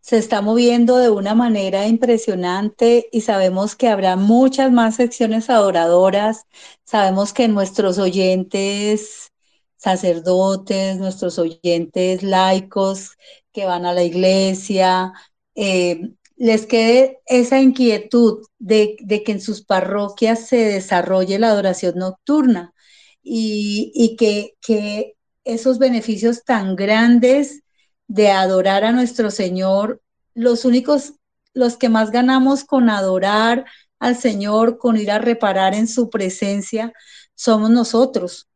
se 0.02 0.18
está 0.18 0.42
moviendo 0.42 0.98
de 0.98 1.10
una 1.10 1.36
manera 1.36 1.88
impresionante 1.88 3.08
y 3.12 3.22
sabemos 3.22 3.76
que 3.76 3.88
habrá 3.88 4.16
muchas 4.16 4.72
más 4.72 4.96
secciones 4.96 5.50
adoradoras. 5.50 6.46
Sabemos 6.84 7.34
que 7.34 7.48
nuestros 7.48 7.98
oyentes 7.98 9.32
sacerdotes, 9.78 10.98
nuestros 10.98 11.40
oyentes 11.40 12.22
laicos 12.22 13.18
que 13.52 13.66
van 13.66 13.86
a 13.86 13.94
la 13.94 14.04
iglesia, 14.04 15.14
eh, 15.56 16.12
les 16.42 16.66
quede 16.66 17.20
esa 17.28 17.60
inquietud 17.60 18.48
de, 18.58 18.98
que 19.24 19.32
en 19.32 19.40
sus 19.40 19.64
parroquias 19.64 20.48
se 20.48 20.58
desarrolle 20.58 21.38
la 21.38 21.50
adoración 21.50 22.00
nocturna 22.00 22.74
y, 23.22 24.16
que, 24.18 24.56
que 24.60 25.14
esos 25.44 25.78
beneficios 25.78 26.44
tan 26.44 26.76
grandes 26.76 27.62
de 28.08 28.32
adorar 28.32 28.86
a 28.86 28.92
nuestro 28.92 29.30
Señor, 29.30 30.02
los 30.34 30.66
únicos, 30.66 31.14
los 31.54 31.78
que 31.78 31.90
más 31.90 32.10
ganamos 32.10 32.64
con 32.64 32.90
adorar 32.90 33.66
al 34.00 34.18
Señor, 34.18 34.80
con 34.80 34.98
ir 34.98 35.12
a 35.12 35.20
reparar 35.20 35.76
en 35.76 35.88
su 35.88 36.10
presencia, 36.10 36.92
somos 37.36 37.70
nosotros, 37.70 38.50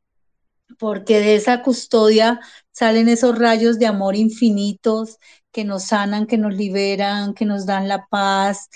porque 0.80 1.20
de 1.20 1.36
esa 1.36 1.62
custodia 1.62 2.40
salen 2.72 3.10
esos 3.10 3.38
rayos 3.38 3.78
de 3.78 3.86
amor 3.86 4.16
infinitos 4.16 5.20
que 5.56 5.64
nos 5.64 5.86
sanan, 5.86 6.28
que 6.28 6.38
nos 6.38 6.54
liberan, 6.54 7.34
que 7.34 7.46
nos 7.46 7.66
dan 7.66 7.88
la 7.88 8.08
paz. 8.08 8.70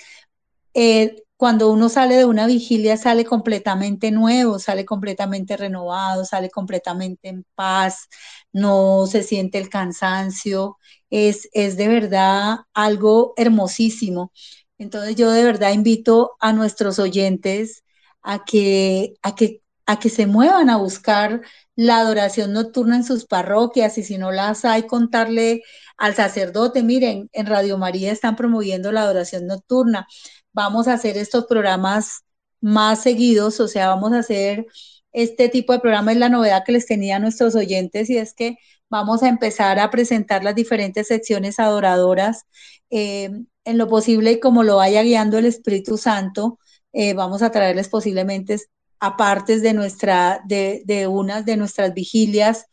Eh, 0.72 1.24
cuando 1.36 1.70
uno 1.70 1.90
sale 1.90 2.16
de 2.16 2.24
una 2.24 2.46
vigilia, 2.46 2.96
sale 2.96 3.26
completamente 3.26 4.10
nuevo, 4.10 4.58
sale 4.58 4.86
completamente 4.86 5.58
renovado, 5.58 6.24
sale 6.24 6.48
completamente 6.50 7.28
en 7.28 7.44
paz, 7.54 8.08
no 8.52 9.06
se 9.06 9.22
siente 9.22 9.58
el 9.58 9.68
cansancio, 9.68 10.78
es, 11.10 11.50
es 11.52 11.76
de 11.76 11.88
verdad 11.88 12.60
algo 12.72 13.34
hermosísimo. 13.36 14.32
Entonces 14.78 15.16
yo 15.16 15.30
de 15.32 15.44
verdad 15.44 15.72
invito 15.72 16.32
a 16.40 16.54
nuestros 16.54 16.98
oyentes 16.98 17.84
a 18.22 18.42
que, 18.44 19.14
a 19.22 19.34
que, 19.34 19.59
a 19.90 19.98
que 19.98 20.08
se 20.08 20.26
muevan 20.28 20.70
a 20.70 20.76
buscar 20.76 21.42
la 21.74 21.98
adoración 21.98 22.52
nocturna 22.52 22.94
en 22.94 23.04
sus 23.04 23.26
parroquias 23.26 23.98
y 23.98 24.04
si 24.04 24.18
no 24.18 24.30
las 24.30 24.64
hay, 24.64 24.84
contarle 24.84 25.62
al 25.96 26.14
sacerdote, 26.14 26.84
miren, 26.84 27.28
en 27.32 27.46
Radio 27.46 27.76
María 27.76 28.12
están 28.12 28.36
promoviendo 28.36 28.92
la 28.92 29.02
adoración 29.02 29.48
nocturna. 29.48 30.06
Vamos 30.52 30.86
a 30.86 30.94
hacer 30.94 31.16
estos 31.18 31.46
programas 31.46 32.22
más 32.60 33.02
seguidos, 33.02 33.58
o 33.58 33.66
sea, 33.66 33.88
vamos 33.88 34.12
a 34.12 34.20
hacer 34.20 34.66
este 35.12 35.48
tipo 35.48 35.72
de 35.72 35.80
programa, 35.80 36.12
es 36.12 36.18
la 36.18 36.28
novedad 36.28 36.62
que 36.64 36.70
les 36.70 36.86
tenía 36.86 37.16
a 37.16 37.18
nuestros 37.18 37.56
oyentes 37.56 38.08
y 38.10 38.16
es 38.16 38.32
que 38.32 38.58
vamos 38.90 39.24
a 39.24 39.28
empezar 39.28 39.80
a 39.80 39.90
presentar 39.90 40.44
las 40.44 40.54
diferentes 40.54 41.08
secciones 41.08 41.58
adoradoras 41.58 42.44
eh, 42.90 43.30
en 43.64 43.78
lo 43.78 43.88
posible 43.88 44.30
y 44.32 44.40
como 44.40 44.62
lo 44.62 44.76
vaya 44.76 45.02
guiando 45.02 45.38
el 45.38 45.46
Espíritu 45.46 45.96
Santo, 45.98 46.60
eh, 46.92 47.14
vamos 47.14 47.42
a 47.42 47.50
traerles 47.50 47.88
posiblemente 47.88 48.56
apartes 49.00 49.62
de 49.62 49.72
nuestra, 49.72 50.42
de, 50.46 51.06
unas 51.08 51.44
de 51.44 51.56
nuestras 51.56 51.94
vigilias 51.94 52.66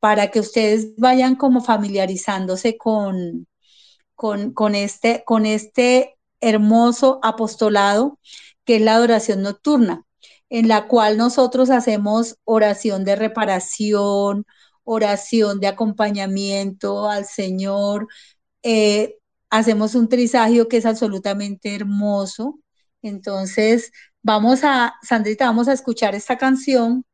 para 0.00 0.30
que 0.30 0.40
ustedes 0.40 0.96
vayan 0.96 1.36
como 1.36 1.62
familiarizándose 1.62 2.76
con, 2.78 3.46
con, 4.14 4.52
con, 4.52 4.74
este, 4.74 5.24
con 5.26 5.46
este 5.46 6.16
hermoso 6.40 7.20
apostolado 7.22 8.18
que 8.64 8.76
es 8.76 8.82
la 8.82 8.94
adoración 8.94 9.42
nocturna, 9.42 10.04
en 10.48 10.68
la 10.68 10.86
cual 10.88 11.16
nosotros 11.16 11.70
hacemos 11.70 12.36
oración 12.44 13.04
de 13.04 13.16
reparación, 13.16 14.46
oración 14.84 15.60
de 15.60 15.66
acompañamiento 15.68 17.08
al 17.08 17.26
Señor, 17.26 18.08
eh, 18.62 19.16
hacemos 19.50 19.94
un 19.94 20.08
trisagio 20.08 20.68
que 20.68 20.78
es 20.78 20.86
absolutamente 20.86 21.74
hermoso. 21.74 22.60
Entonces, 23.02 23.92
vamos 24.24 24.64
a, 24.64 24.96
Sandrita, 25.02 25.46
vamos 25.46 25.68
a 25.68 25.72
escuchar 25.72 26.16
esta 26.16 26.36
canción 26.36 27.04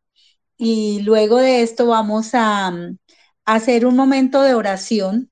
y 0.57 1.03
luego 1.03 1.37
de 1.37 1.61
esto 1.61 1.87
vamos 1.88 2.31
a, 2.35 2.68
a 2.68 2.94
hacer 3.44 3.85
un 3.85 3.96
momento 3.96 4.40
de 4.40 4.55
oración. 4.55 5.31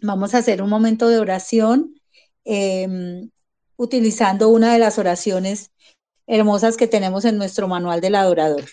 Vamos 0.00 0.34
a 0.34 0.38
hacer 0.38 0.62
un 0.62 0.70
momento 0.70 1.08
de 1.08 1.18
oración 1.18 1.94
Em, 2.44 3.30
utilizando 3.76 4.48
una 4.48 4.72
de 4.72 4.78
las 4.78 4.98
oraciones 4.98 5.70
hermosas 6.26 6.76
que 6.76 6.88
tenemos 6.88 7.24
en 7.24 7.38
nuestro 7.38 7.68
manual 7.68 8.00
del 8.00 8.16
adorador. 8.16 8.64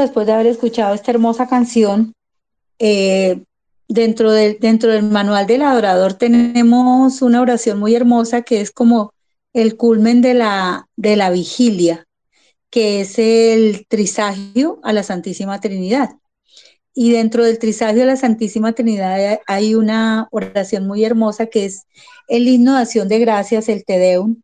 Después 0.00 0.26
de 0.26 0.32
haber 0.32 0.46
escuchado 0.46 0.94
esta 0.94 1.10
hermosa 1.10 1.46
canción, 1.46 2.14
eh, 2.78 3.42
dentro, 3.88 4.32
del, 4.32 5.02
manual 5.02 5.46
del 5.46 5.62
adorador 5.62 6.14
tenemos 6.14 7.22
una 7.22 7.40
oración 7.40 7.78
muy 7.78 7.94
hermosa 7.94 8.42
que 8.42 8.60
es 8.60 8.70
como 8.70 9.12
el 9.52 9.76
culmen 9.76 10.22
de 10.22 10.34
la, 10.34 10.86
de 10.96 11.16
la 11.16 11.30
vigilia, 11.30 12.06
que 12.70 13.00
es 13.00 13.18
el 13.18 13.86
trisagio 13.88 14.80
a 14.82 14.92
la 14.92 15.02
Santísima 15.02 15.60
Trinidad. 15.60 16.10
Y 16.94 17.12
dentro 17.12 17.44
del 17.44 17.58
trisagio 17.58 18.02
a 18.02 18.06
la 18.06 18.16
Santísima 18.16 18.72
Trinidad 18.72 19.40
hay 19.46 19.74
una 19.74 20.28
oración 20.30 20.86
muy 20.86 21.04
hermosa 21.04 21.46
que 21.46 21.64
es 21.66 21.82
el 22.28 22.48
himno 22.48 22.76
de 22.76 22.82
acción 22.82 23.08
de 23.08 23.18
gracias, 23.18 23.68
el 23.68 23.84
Te 23.84 23.98
Deum. 23.98 24.40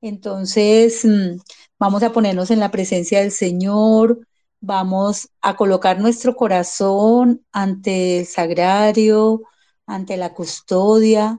Entonces, 0.00 1.04
mm, 1.04 1.38
vamos 1.78 2.02
a 2.02 2.12
ponernos 2.12 2.50
en 2.50 2.60
la 2.60 2.70
presencia 2.70 3.20
del 3.20 3.32
Señor, 3.32 4.20
Vamos 4.66 5.28
a 5.42 5.56
colocar 5.56 6.00
nuestro 6.00 6.34
corazón 6.34 7.44
ante 7.52 8.20
el 8.20 8.26
sagrario, 8.26 9.42
ante 9.84 10.16
la 10.16 10.32
custodia, 10.32 11.38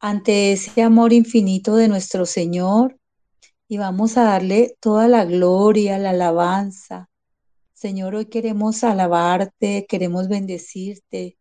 ante 0.00 0.52
ese 0.52 0.80
amor 0.80 1.12
infinito 1.12 1.76
de 1.76 1.88
nuestro 1.88 2.24
Señor 2.24 2.98
y 3.68 3.76
vamos 3.76 4.16
a 4.16 4.22
darle 4.22 4.74
toda 4.80 5.06
la 5.06 5.26
gloria, 5.26 5.98
la 5.98 6.10
alabanza. 6.10 7.10
Señor, 7.74 8.14
hoy 8.14 8.24
queremos 8.24 8.84
alabarte, 8.84 9.84
queremos 9.86 10.28
bendecirte, 10.28 11.36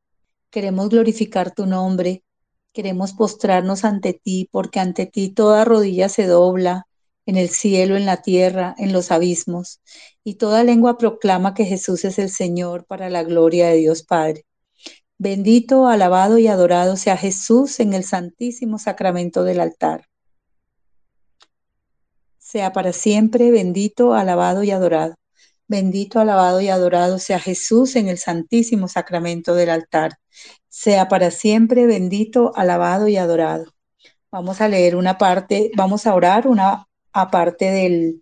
queremos 0.49 0.89
glorificar 0.89 1.55
tu 1.55 1.65
nombre, 1.65 2.25
queremos 2.73 3.13
postrarnos 3.13 3.85
ante 3.85 4.11
ti, 4.11 4.49
porque 4.51 4.81
ante 4.81 5.05
ti 5.05 5.29
toda 5.29 5.63
rodilla 5.63 6.09
se 6.09 6.27
dobla, 6.27 6.87
en 7.25 7.37
el 7.37 7.49
cielo, 7.49 7.97
en 7.97 8.05
la 8.05 8.21
tierra, 8.21 8.75
en 8.77 8.93
los 8.93 9.11
abismos, 9.11 9.81
y 10.23 10.35
toda 10.35 10.63
lengua 10.63 10.97
proclama 10.97 11.53
que 11.53 11.65
Jesús 11.65 12.05
es 12.05 12.19
el 12.19 12.29
Señor 12.29 12.85
para 12.85 13.09
la 13.09 13.23
gloria 13.23 13.67
de 13.67 13.77
Dios 13.77 14.03
Padre. 14.03 14.45
Bendito, 15.17 15.87
alabado 15.87 16.37
y 16.37 16.47
adorado 16.47 16.97
sea 16.97 17.17
Jesús 17.17 17.79
en 17.79 17.93
el 17.93 18.03
santísimo 18.03 18.77
sacramento 18.79 19.43
del 19.43 19.61
altar. 19.61 20.07
Sea 22.37 22.73
para 22.73 22.93
siempre 22.93 23.49
bendito, 23.49 24.13
alabado 24.13 24.63
y 24.63 24.71
adorado. 24.71 25.15
Bendito, 25.67 26.19
alabado 26.19 26.61
y 26.61 26.69
adorado 26.69 27.17
sea 27.17 27.39
Jesús 27.39 27.95
en 27.95 28.07
el 28.07 28.17
santísimo 28.17 28.87
sacramento 28.87 29.55
del 29.55 29.69
altar. 29.69 30.17
Sea 30.67 31.07
para 31.07 31.31
siempre 31.31 31.87
bendito, 31.87 32.51
alabado 32.55 33.07
y 33.07 33.17
adorado. 33.17 33.73
Vamos 34.31 34.61
a 34.61 34.67
leer 34.67 34.95
una 34.95 35.17
parte, 35.17 35.71
vamos 35.75 36.05
a 36.05 36.13
orar 36.13 36.47
una 36.47 36.87
aparte 37.15 37.71
del, 37.71 38.21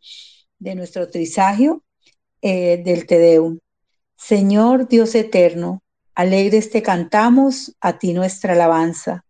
de 0.59 0.75
nuestro 0.75 1.09
trisagio 1.09 1.83
eh, 2.41 2.81
del 2.85 3.07
Tedeum. 3.07 3.59
Señor 4.15 4.87
Dios 4.87 5.15
eterno, 5.15 5.81
alegres 6.13 6.69
te 6.69 6.83
cantamos, 6.83 7.75
a 7.81 7.97
ti 7.97 8.13
nuestra 8.13 8.53
alabanza. 8.53 9.25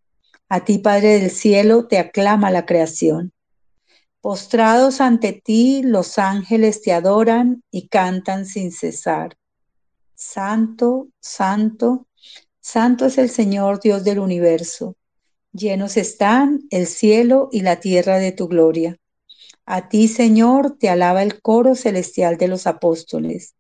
A 0.50 0.66
ti, 0.66 0.80
Padre 0.80 1.20
del 1.20 1.32
cielo, 1.32 1.88
te 1.88 1.98
aclama 1.98 2.52
la 2.52 2.66
creación. 2.66 3.32
Postrados 4.20 5.00
ante 5.00 5.32
ti, 5.32 5.82
los 5.82 6.20
ángeles 6.20 6.82
te 6.82 6.92
adoran 6.92 7.64
y 7.72 7.88
cantan 7.88 8.46
sin 8.46 8.72
cesar. 8.72 9.38
Santo, 10.14 11.08
santo, 11.20 12.08
santo 12.60 13.06
es 13.06 13.18
el 13.18 13.30
Señor 13.30 13.80
Dios 13.80 14.04
del 14.04 14.20
universo. 14.20 14.98
Llenos 15.54 15.96
están 15.96 16.64
el 16.70 16.86
cielo 16.88 17.48
y 17.52 17.62
la 17.62 17.80
tierra 17.80 18.20
de 18.20 18.34
tu 18.34 18.48
gloria. 18.48 18.98
A 19.66 19.88
ti, 19.88 20.10
Señor, 20.10 20.78
te 20.78 20.90
alaba 20.90 21.24
el 21.24 21.42
coro 21.42 21.76
celestial 21.76 22.38
de 22.38 22.50
los 22.50 22.68
apóstoles. 22.68 23.56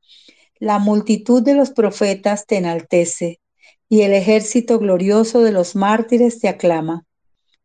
La 0.59 0.77
multitud 0.77 1.41
de 1.41 1.55
los 1.55 1.71
profetas 1.71 2.45
te 2.45 2.57
enaltece 2.57 3.39
y 3.87 4.01
el 4.01 4.13
ejército 4.13 4.79
glorioso 4.79 5.41
de 5.41 5.53
los 5.53 5.77
mártires 5.77 6.39
te 6.39 6.49
aclama. 6.49 7.05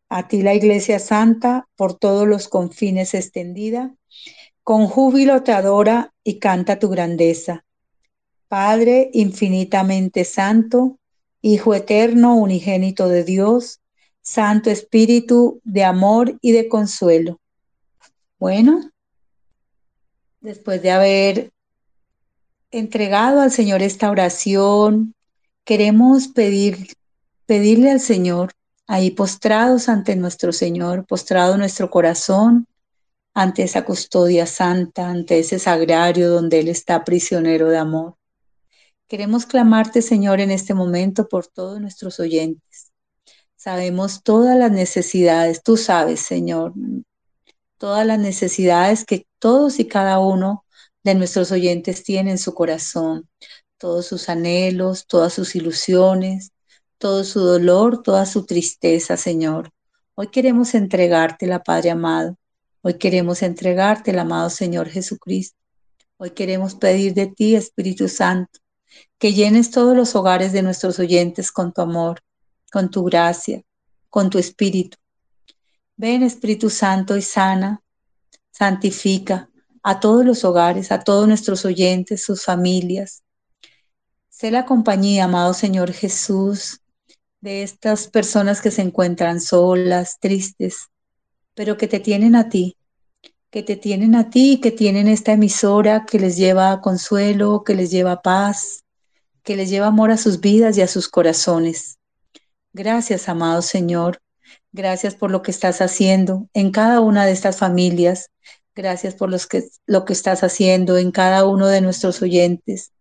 A 0.08 0.28
ti 0.28 0.42
la 0.42 0.54
Iglesia 0.54 1.00
Santa, 1.00 1.68
por 1.74 1.98
todos 1.98 2.28
los 2.28 2.48
confines 2.48 3.12
extendida, 3.12 3.94
con 4.62 4.86
júbilo 4.86 5.42
te 5.42 5.52
adora 5.52 6.14
y 6.22 6.38
canta 6.38 6.78
tu 6.78 6.90
grandeza. 6.90 7.64
Padre 8.46 9.10
infinitamente 9.12 10.24
santo, 10.24 10.98
Hijo 11.40 11.72
eterno, 11.72 12.36
unigénito 12.36 13.08
de 13.08 13.22
Dios, 13.22 13.80
Santo 14.22 14.70
Espíritu 14.70 15.60
de 15.62 15.84
amor 15.84 16.36
y 16.40 16.50
de 16.50 16.68
consuelo 16.68 17.40
bueno, 18.38 18.90
después 20.40 20.82
de 20.82 20.90
haber 20.90 21.52
entregado 22.70 23.40
al 23.40 23.50
Señor 23.50 23.82
esta 23.82 24.10
oración, 24.10 25.14
queremos 25.64 26.28
pedir, 26.28 26.88
pedirle 27.46 27.90
al 27.90 28.00
Señor, 28.00 28.52
ahí 28.86 29.10
postrados 29.10 29.88
ante 29.88 30.16
nuestro 30.16 30.52
Señor, 30.52 31.06
postrado 31.06 31.56
nuestro 31.58 31.90
corazón, 31.90 32.66
ante 33.34 33.62
esa 33.62 33.84
custodia 33.84 34.46
santa, 34.46 35.08
ante 35.08 35.38
ese 35.38 35.58
sagrario 35.58 36.30
donde 36.30 36.60
Él 36.60 36.68
está 36.68 37.04
prisionero 37.04 37.68
de 37.68 37.78
amor. 37.78 38.16
Queremos 39.06 39.46
clamarte, 39.46 40.02
Señor, 40.02 40.40
en 40.40 40.50
este 40.50 40.74
momento 40.74 41.28
por 41.28 41.46
todos 41.46 41.80
nuestros 41.80 42.18
oyentes. 42.20 42.92
Sabemos 43.56 44.22
todas 44.22 44.56
las 44.56 44.70
necesidades, 44.72 45.62
tú 45.62 45.76
sabes, 45.76 46.20
Señor, 46.20 46.72
todas 47.78 48.04
las 48.06 48.18
necesidades 48.18 49.04
que 49.04 49.26
todos 49.38 49.78
y 49.78 49.86
cada 49.86 50.18
uno 50.18 50.64
de 51.04 51.14
nuestros 51.14 51.52
oyentes 51.52 52.02
tienen 52.04 52.32
en 52.32 52.38
su 52.38 52.54
corazón, 52.54 53.28
todos 53.78 54.06
sus 54.06 54.28
anhelos, 54.28 55.06
todas 55.06 55.32
sus 55.32 55.54
ilusiones, 55.54 56.52
todo 56.98 57.24
su 57.24 57.40
dolor, 57.40 58.02
toda 58.02 58.26
su 58.26 58.44
tristeza, 58.44 59.16
Señor. 59.16 59.70
Hoy 60.14 60.28
queremos 60.28 60.74
entregarte 60.74 61.46
la 61.46 61.62
Padre 61.62 61.90
amado. 61.90 62.36
Hoy 62.82 62.94
queremos 62.94 63.42
entregarte 63.42 64.10
el 64.10 64.18
amado 64.18 64.50
Señor 64.50 64.88
Jesucristo. 64.88 65.56
Hoy 66.16 66.30
queremos 66.30 66.74
pedir 66.74 67.14
de 67.14 67.28
ti, 67.28 67.54
Espíritu 67.54 68.08
Santo, 68.08 68.58
que 69.18 69.32
llenes 69.32 69.70
todos 69.70 69.96
los 69.96 70.16
hogares 70.16 70.52
de 70.52 70.62
nuestros 70.62 70.98
oyentes 70.98 71.52
con 71.52 71.72
tu 71.72 71.80
amor, 71.80 72.20
con 72.72 72.90
tu 72.90 73.04
gracia, 73.04 73.62
con 74.10 74.28
tu 74.28 74.38
espíritu. 74.38 74.98
Ven, 75.98 76.22
Espíritu 76.22 76.70
Santo, 76.70 77.16
y 77.16 77.22
sana, 77.22 77.82
santifica 78.52 79.50
a 79.82 79.98
todos 79.98 80.24
los 80.24 80.44
hogares, 80.44 80.92
a 80.92 81.00
todos 81.00 81.26
nuestros 81.26 81.64
oyentes, 81.64 82.22
sus 82.22 82.44
familias. 82.44 83.24
Sé 84.28 84.52
la 84.52 84.64
compañía, 84.64 85.24
amado 85.24 85.54
Señor 85.54 85.92
Jesús, 85.92 86.82
de 87.40 87.64
estas 87.64 88.06
personas 88.06 88.60
que 88.60 88.70
se 88.70 88.82
encuentran 88.82 89.40
solas, 89.40 90.20
tristes, 90.20 90.88
pero 91.54 91.76
que 91.76 91.88
te 91.88 91.98
tienen 91.98 92.36
a 92.36 92.48
ti, 92.48 92.76
que 93.50 93.64
te 93.64 93.74
tienen 93.74 94.14
a 94.14 94.30
ti, 94.30 94.60
que 94.62 94.70
tienen 94.70 95.08
esta 95.08 95.32
emisora 95.32 96.06
que 96.06 96.20
les 96.20 96.36
lleva 96.36 96.80
consuelo, 96.80 97.64
que 97.64 97.74
les 97.74 97.90
lleva 97.90 98.22
paz, 98.22 98.84
que 99.42 99.56
les 99.56 99.68
lleva 99.68 99.88
amor 99.88 100.12
a 100.12 100.16
sus 100.16 100.40
vidas 100.40 100.78
y 100.78 100.82
a 100.82 100.86
sus 100.86 101.08
corazones. 101.08 101.98
Gracias, 102.72 103.28
amado 103.28 103.62
Señor. 103.62 104.20
Gracias 104.78 105.16
por 105.16 105.32
lo 105.32 105.42
que 105.42 105.50
estás 105.50 105.80
haciendo 105.80 106.48
en 106.54 106.70
cada 106.70 107.00
una 107.00 107.26
de 107.26 107.32
estas 107.32 107.56
familias. 107.56 108.30
Gracias 108.76 109.16
por 109.16 109.36
que, 109.48 109.64
lo 109.86 110.04
que 110.04 110.12
estás 110.12 110.44
haciendo 110.44 110.98
en 110.98 111.10
cada 111.10 111.44
uno 111.44 111.66
de 111.66 111.80
nuestros 111.80 112.22
oyentes. 112.22 112.92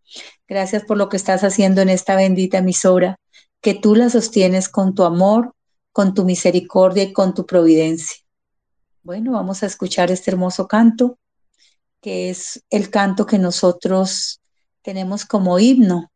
Gracias 0.47 0.83
por 0.85 0.97
lo 0.97 1.07
que 1.07 1.17
estás 1.17 1.43
haciendo 1.43 1.81
en 1.81 1.89
esta 1.89 2.15
bendita 2.15 2.57
emisora, 2.57 3.19
que 3.61 3.75
tú 3.75 3.93
la 3.93 4.09
sostienes 4.09 4.69
con 4.69 4.95
tu 4.95 5.03
amor, 5.03 5.53
con 5.91 6.15
tu 6.15 6.25
misericordia 6.25 7.03
y 7.03 7.13
con 7.13 7.35
tu 7.35 7.45
providencia. 7.45 8.25
Bueno, 9.03 9.33
vamos 9.33 9.61
a 9.61 9.67
escuchar 9.67 10.09
este 10.09 10.31
hermoso 10.31 10.67
canto, 10.67 11.19
que 12.01 12.31
es 12.31 12.63
el 12.71 12.89
canto 12.89 13.27
que 13.27 13.37
nosotros 13.37 14.41
tenemos 14.81 15.25
como 15.25 15.59
himno 15.59 16.11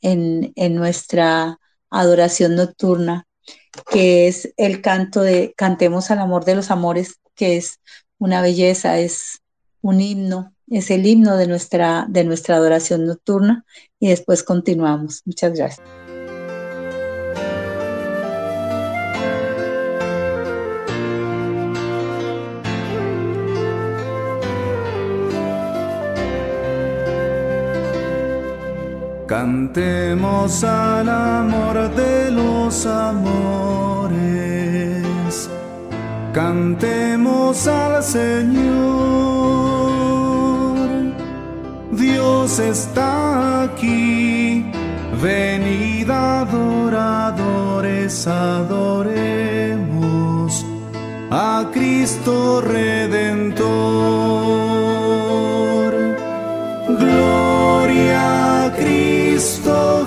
en, 0.00 0.54
en 0.56 0.74
nuestra 0.74 1.60
adoración 1.90 2.54
nocturna, 2.54 3.26
que 3.90 4.28
es 4.28 4.52
el 4.56 4.80
canto 4.80 5.22
de 5.22 5.54
Cantemos 5.56 6.10
al 6.10 6.18
amor 6.18 6.44
de 6.44 6.54
los 6.54 6.70
amores, 6.70 7.20
que 7.34 7.56
es 7.56 7.80
una 8.18 8.42
belleza, 8.42 8.98
es 8.98 9.40
un 9.80 10.00
himno 10.00 10.52
es 10.72 10.90
el 10.90 11.06
himno 11.06 11.36
de 11.36 11.46
nuestra, 11.46 12.06
de 12.08 12.24
nuestra 12.24 12.56
adoración 12.56 13.04
nocturna 13.04 13.64
y 14.00 14.08
después 14.08 14.42
continuamos. 14.42 15.22
Muchas 15.26 15.52
gracias. 15.52 15.86
Cantemos 29.42 30.62
al 30.62 31.08
amor 31.08 31.90
de 31.96 32.30
los 32.30 32.86
amores, 32.86 34.14
cantemos 36.32 37.66
al 37.66 38.04
Señor 38.04 38.62
Dios 41.90 42.60
está 42.60 43.64
aquí. 43.64 44.64
Venid 45.20 46.08
adoradores, 46.08 47.08
adoremos 48.28 49.44
a 51.32 51.68
Cristo 51.72 52.60
Redentor. 52.60 53.62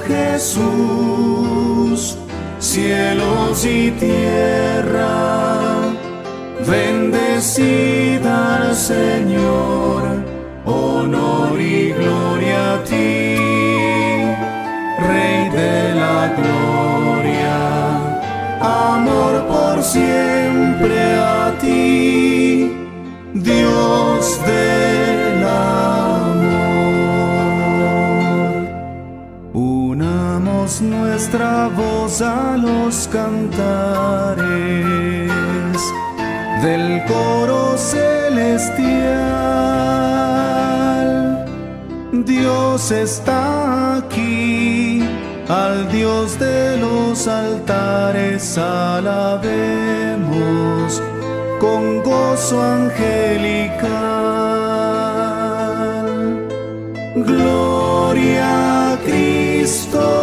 Jesús, 0.07 1.99
cielos 2.59 3.65
y 3.65 3.91
tierra, 3.91 5.57
bendecida 6.67 8.55
al 8.57 8.75
Señor 8.75 10.25
honor 10.65 11.59
y 11.59 11.91
gloria 11.93 12.75
a 12.75 12.83
ti, 12.83 13.37
Rey 15.07 15.49
de 15.49 15.95
la 15.95 16.33
gloria, 16.39 17.57
amor 18.61 19.33
por 19.47 19.83
siempre 19.83 21.15
a 21.15 21.53
ti, 21.61 22.71
Dios 23.33 24.14
nuestra 31.25 31.69
voz 31.69 32.21
a 32.21 32.55
los 32.55 33.07
cantares 33.07 34.45
del 36.61 37.03
coro 37.07 37.75
celestial. 37.75 38.85
Dios 42.11 42.91
está 42.91 43.97
aquí, 43.97 45.03
al 45.49 45.91
Dios 45.91 46.37
de 46.37 46.77
los 46.77 47.27
altares 47.27 48.55
alabemos 48.59 49.41
con 51.59 52.03
gozo 52.03 52.61
angelical. 52.61 53.79
Gloria 57.15 58.93
a 58.93 58.97
Cristo 59.03 60.14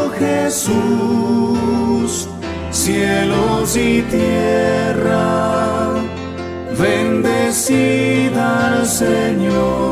Jesús, 0.52 2.28
cielos 2.70 3.74
y 3.74 4.02
tierra 4.02 5.94
Bendecida 6.78 8.44
al 8.76 8.86
Señor, 8.86 9.91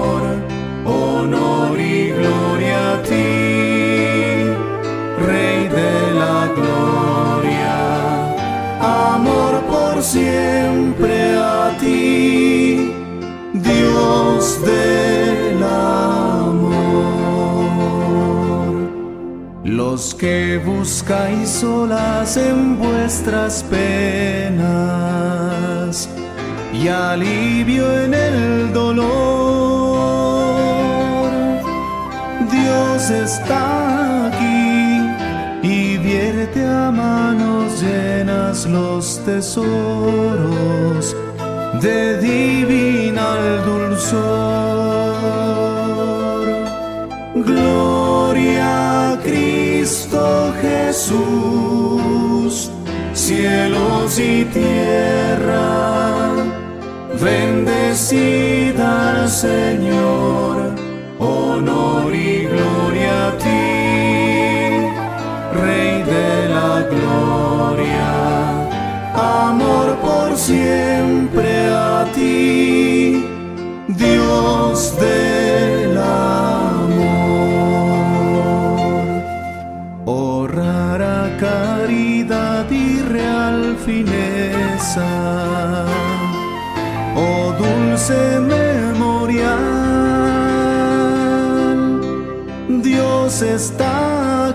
Que 20.01 20.57
buscáis 20.64 21.51
solas 21.51 22.38
en 22.38 22.78
vuestras 22.78 23.62
penas, 23.64 24.59
y 26.72 26.88
alivio 26.88 28.05
en 28.05 28.14
el 28.14 28.72
dolor. 28.72 29.11
Dios 32.51 33.11
está 33.11 34.28
aquí 34.28 35.03
y 35.62 35.98
vierte 35.98 36.66
a 36.66 36.90
manos 36.90 37.82
llenas 37.82 38.64
los 38.64 39.22
tesoros 39.26 41.14
de 41.82 42.18
divinal 42.22 43.64
dulzor. 43.66 44.80
Gloria 47.34 49.12
a 49.12 49.18
Cristo 49.22 49.49
Jesús, 50.61 52.70
cielos 53.14 54.18
y 54.18 54.45
tierra 54.45 56.33
Bendecida 57.18 59.22
al 59.22 59.31
Señor, 59.31 60.74
honor 61.18 62.14
y 62.14 62.45
gloria 62.45 63.28
a 63.28 63.39
ti, 63.39 63.49
Rey 65.59 66.03
de 66.03 66.49
la 66.51 66.87
gloria, 66.91 68.11
amor 69.14 69.97
por 69.97 70.37
siempre 70.37 71.70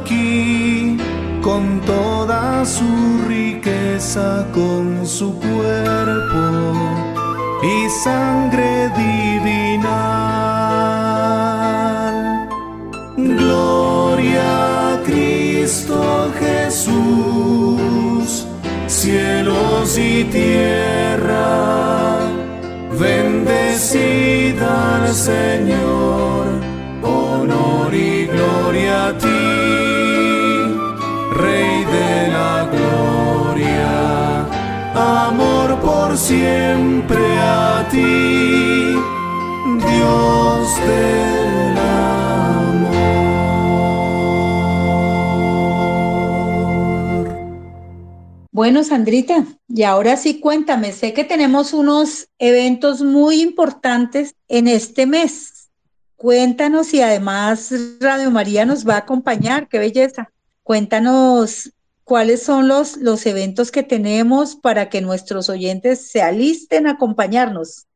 aquí 0.06 0.98
con 1.42 1.82
toda 1.82 2.64
su 2.64 3.20
riqueza, 3.28 4.46
con 4.54 5.06
su 5.06 5.34
cuerpo 5.40 6.74
y 7.64 7.90
sangre 8.04 8.92
divinal. 8.96 9.96
Gloria 13.18 14.94
a 14.94 15.02
Cristo 15.04 16.32
Jesús, 16.40 18.46
cielos 18.86 19.98
y 19.98 20.24
tierra, 20.26 22.20
bendecida 23.00 24.98
al 24.98 25.14
Señor, 25.14 26.46
honor 27.02 27.94
y 27.94 28.28
gloria 28.28 29.08
a 29.08 29.18
ti. 29.18 29.35
Siempre 36.18 37.18
a 37.40 37.88
ti, 37.92 38.96
Dios 39.78 40.78
del 40.88 41.78
amor. 41.78 42.96
Bueno, 48.52 48.84
Sandrita, 48.84 49.46
y 49.68 49.84
ahora 49.84 50.16
sí 50.16 50.40
cuéntame, 50.40 50.94
sé 50.94 51.14
que 51.14 51.26
tenemos 51.26 51.74
unos 51.74 52.30
eventos 52.40 53.02
muy 53.02 53.42
importantes 53.42 54.36
en 54.48 54.68
este 54.68 55.06
mes. 55.06 55.70
Cuéntanos 56.16 56.94
y 56.94 57.02
además 57.02 57.74
Radio 58.00 58.32
María 58.32 58.66
nos 58.66 58.88
va 58.88 58.96
a 58.96 59.00
acompañar, 59.00 59.68
qué 59.68 59.80
belleza. 59.80 60.32
Cuéntanos 60.64 61.75
cuáles 62.06 62.42
son 62.44 62.70
los, 62.70 62.96
los 62.98 63.26
eventos 63.26 63.72
que 63.72 63.82
tenemos 63.84 64.56
para 64.56 64.90
que 64.90 65.02
nuestros 65.02 65.50
oyentes 65.50 66.10
se 66.10 66.22
alisten 66.22 66.88
a 66.88 66.92
acompañarnos. 66.92 67.88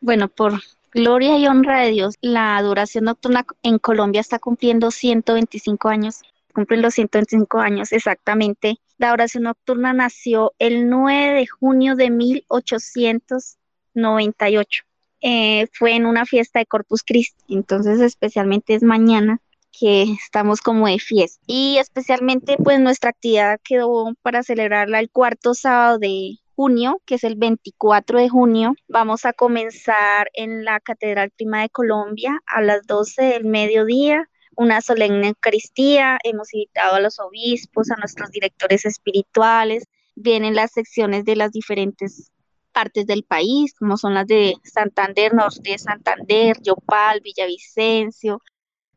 Bueno, 0.00 0.28
por 0.28 0.54
gloria 0.92 1.38
y 1.38 1.46
honra 1.46 1.82
de 1.82 1.90
Dios, 1.90 2.16
la 2.20 2.56
adoración 2.56 3.04
nocturna 3.04 3.46
en 3.62 3.78
Colombia 3.78 4.20
está 4.20 4.40
cumpliendo 4.40 4.90
125 4.90 5.88
años. 5.88 6.22
Cumplen 6.54 6.82
los 6.82 6.94
125 6.94 7.58
años 7.58 7.92
exactamente. 7.92 8.78
La 8.96 9.12
oración 9.12 9.44
nocturna 9.44 9.92
nació 9.92 10.54
el 10.58 10.88
9 10.88 11.34
de 11.34 11.46
junio 11.46 11.94
de 11.94 12.10
1898. 12.10 14.82
Eh, 15.20 15.66
fue 15.72 15.94
en 15.94 16.06
una 16.06 16.24
fiesta 16.24 16.60
de 16.60 16.66
Corpus 16.66 17.02
Christi, 17.02 17.54
entonces 17.54 18.00
especialmente 18.00 18.74
es 18.74 18.84
mañana 18.84 19.40
que 19.78 20.02
estamos 20.02 20.60
como 20.60 20.86
de 20.86 20.98
fiesta. 20.98 21.42
Y 21.46 21.78
especialmente 21.78 22.56
pues 22.56 22.80
nuestra 22.80 23.10
actividad 23.10 23.60
quedó 23.62 24.12
para 24.22 24.42
celebrarla 24.42 25.00
el 25.00 25.10
cuarto 25.10 25.54
sábado 25.54 25.98
de 25.98 26.38
junio, 26.54 27.00
que 27.06 27.16
es 27.16 27.24
el 27.24 27.36
24 27.36 28.18
de 28.18 28.28
junio. 28.28 28.74
Vamos 28.88 29.24
a 29.24 29.32
comenzar 29.32 30.28
en 30.34 30.64
la 30.64 30.80
Catedral 30.80 31.30
Prima 31.30 31.62
de 31.62 31.70
Colombia 31.70 32.40
a 32.46 32.60
las 32.60 32.86
12 32.86 33.22
del 33.22 33.44
mediodía 33.44 34.28
una 34.58 34.80
solemne 34.80 35.28
Eucaristía, 35.28 36.18
hemos 36.24 36.52
invitado 36.52 36.96
a 36.96 37.00
los 37.00 37.20
obispos, 37.20 37.92
a 37.92 37.96
nuestros 37.96 38.32
directores 38.32 38.84
espirituales, 38.84 39.84
vienen 40.16 40.56
las 40.56 40.72
secciones 40.72 41.24
de 41.24 41.36
las 41.36 41.52
diferentes 41.52 42.32
partes 42.72 43.06
del 43.06 43.22
país, 43.22 43.72
como 43.78 43.96
son 43.96 44.14
las 44.14 44.26
de 44.26 44.54
Santander, 44.64 45.32
Norte 45.32 45.70
de 45.70 45.78
Santander, 45.78 46.60
Yopal, 46.60 47.20
Villavicencio, 47.20 48.42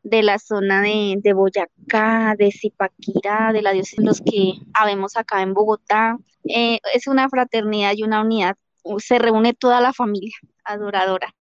de 0.02 0.22
la 0.22 0.38
zona 0.38 0.82
de, 0.82 1.16
de 1.18 1.32
Boyacá, 1.32 2.34
de 2.36 2.50
Zipaquirá, 2.50 3.52
de 3.52 3.62
la 3.62 3.72
diócesis 3.72 4.04
los 4.04 4.20
que 4.20 4.54
habemos 4.74 5.16
acá 5.16 5.42
en 5.42 5.54
Bogotá. 5.54 6.18
Eh, 6.44 6.78
es 6.94 7.06
una 7.06 7.28
fraternidad 7.28 7.92
y 7.96 8.02
una 8.02 8.22
unidad, 8.22 8.56
se 8.98 9.18
reúne 9.18 9.54
toda 9.54 9.80
la 9.80 9.92
familia 9.92 10.34
adoradora. 10.64 11.34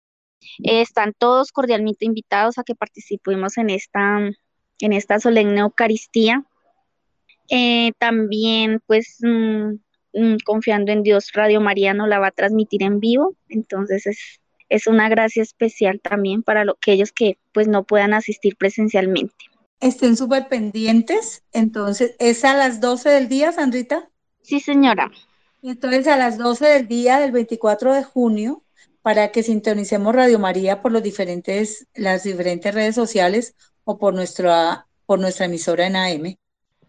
Eh, 0.64 0.82
están 0.82 1.14
todos 1.18 1.52
cordialmente 1.52 2.06
invitados 2.06 2.58
a 2.58 2.64
que 2.64 2.76
participemos 2.76 3.58
en 3.58 3.70
esta, 3.70 4.20
en 4.80 4.94
esta 4.94 5.20
solemne 5.20 5.62
Eucaristía. 5.62 6.44
Eh, 7.50 7.94
también, 7.98 8.82
pues, 8.86 9.18
mm, 9.22 9.74
mm, 10.14 10.38
confiando 10.46 10.92
en 10.92 11.04
Dios, 11.04 11.32
Radio 11.34 11.62
María 11.62 11.94
nos 11.94 12.08
la 12.08 12.20
va 12.20 12.28
a 12.28 12.32
transmitir 12.32 12.84
en 12.84 13.00
vivo, 13.00 13.36
entonces 13.48 14.06
es, 14.06 14.39
es 14.70 14.88
una 14.88 15.10
gracia 15.10 15.44
especial 15.44 16.00
también 16.02 16.44
para 16.44 16.64
lo, 16.64 16.74
aquellos 16.74 17.12
que 17.12 17.38
pues 17.52 17.68
no 17.68 17.84
puedan 17.84 18.14
asistir 18.14 18.56
presencialmente. 18.56 19.36
Estén 19.80 20.18
súper 20.18 20.48
pendientes, 20.48 21.44
entonces, 21.54 22.16
¿es 22.20 22.44
a 22.44 22.54
las 22.54 22.82
12 22.82 23.10
del 23.10 23.30
día, 23.30 23.52
Sandrita? 23.52 24.10
Sí, 24.42 24.60
señora. 24.60 25.10
Entonces, 25.62 26.08
a 26.08 26.18
las 26.18 26.38
12 26.38 26.66
del 26.66 26.88
día 26.88 27.20
del 27.20 27.32
24 27.32 27.94
de 27.94 28.04
junio, 28.04 28.64
para 29.02 29.32
que 29.32 29.44
sintonicemos 29.44 30.14
Radio 30.14 30.40
María 30.40 30.82
por 30.82 30.92
los 30.92 31.02
diferentes, 31.02 31.88
las 31.96 32.24
diferentes 32.24 32.74
redes 32.74 32.96
sociales 32.96 33.56
o 33.86 33.98
por 33.98 34.14
nuestra, 34.14 34.88
por 35.06 35.20
nuestra 35.20 35.46
emisora 35.46 35.88
en 35.88 35.96
AM. 35.96 36.36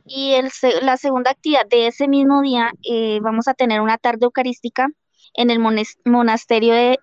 Y 0.04 0.32
el, 0.34 0.50
la 0.82 0.96
segunda 0.96 1.30
actividad 1.30 1.66
de 1.66 1.86
ese 1.86 2.08
mismo 2.08 2.42
día, 2.42 2.72
eh, 2.82 3.20
vamos 3.22 3.46
a 3.46 3.54
tener 3.54 3.80
una 3.80 3.98
tarde 3.98 4.24
eucarística 4.24 4.88
en 5.34 5.50
el 5.50 5.60
monasterio 6.04 6.74
de, 6.74 6.98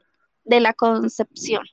de 0.48 0.60
la 0.60 0.74
Concepción, 0.74 1.64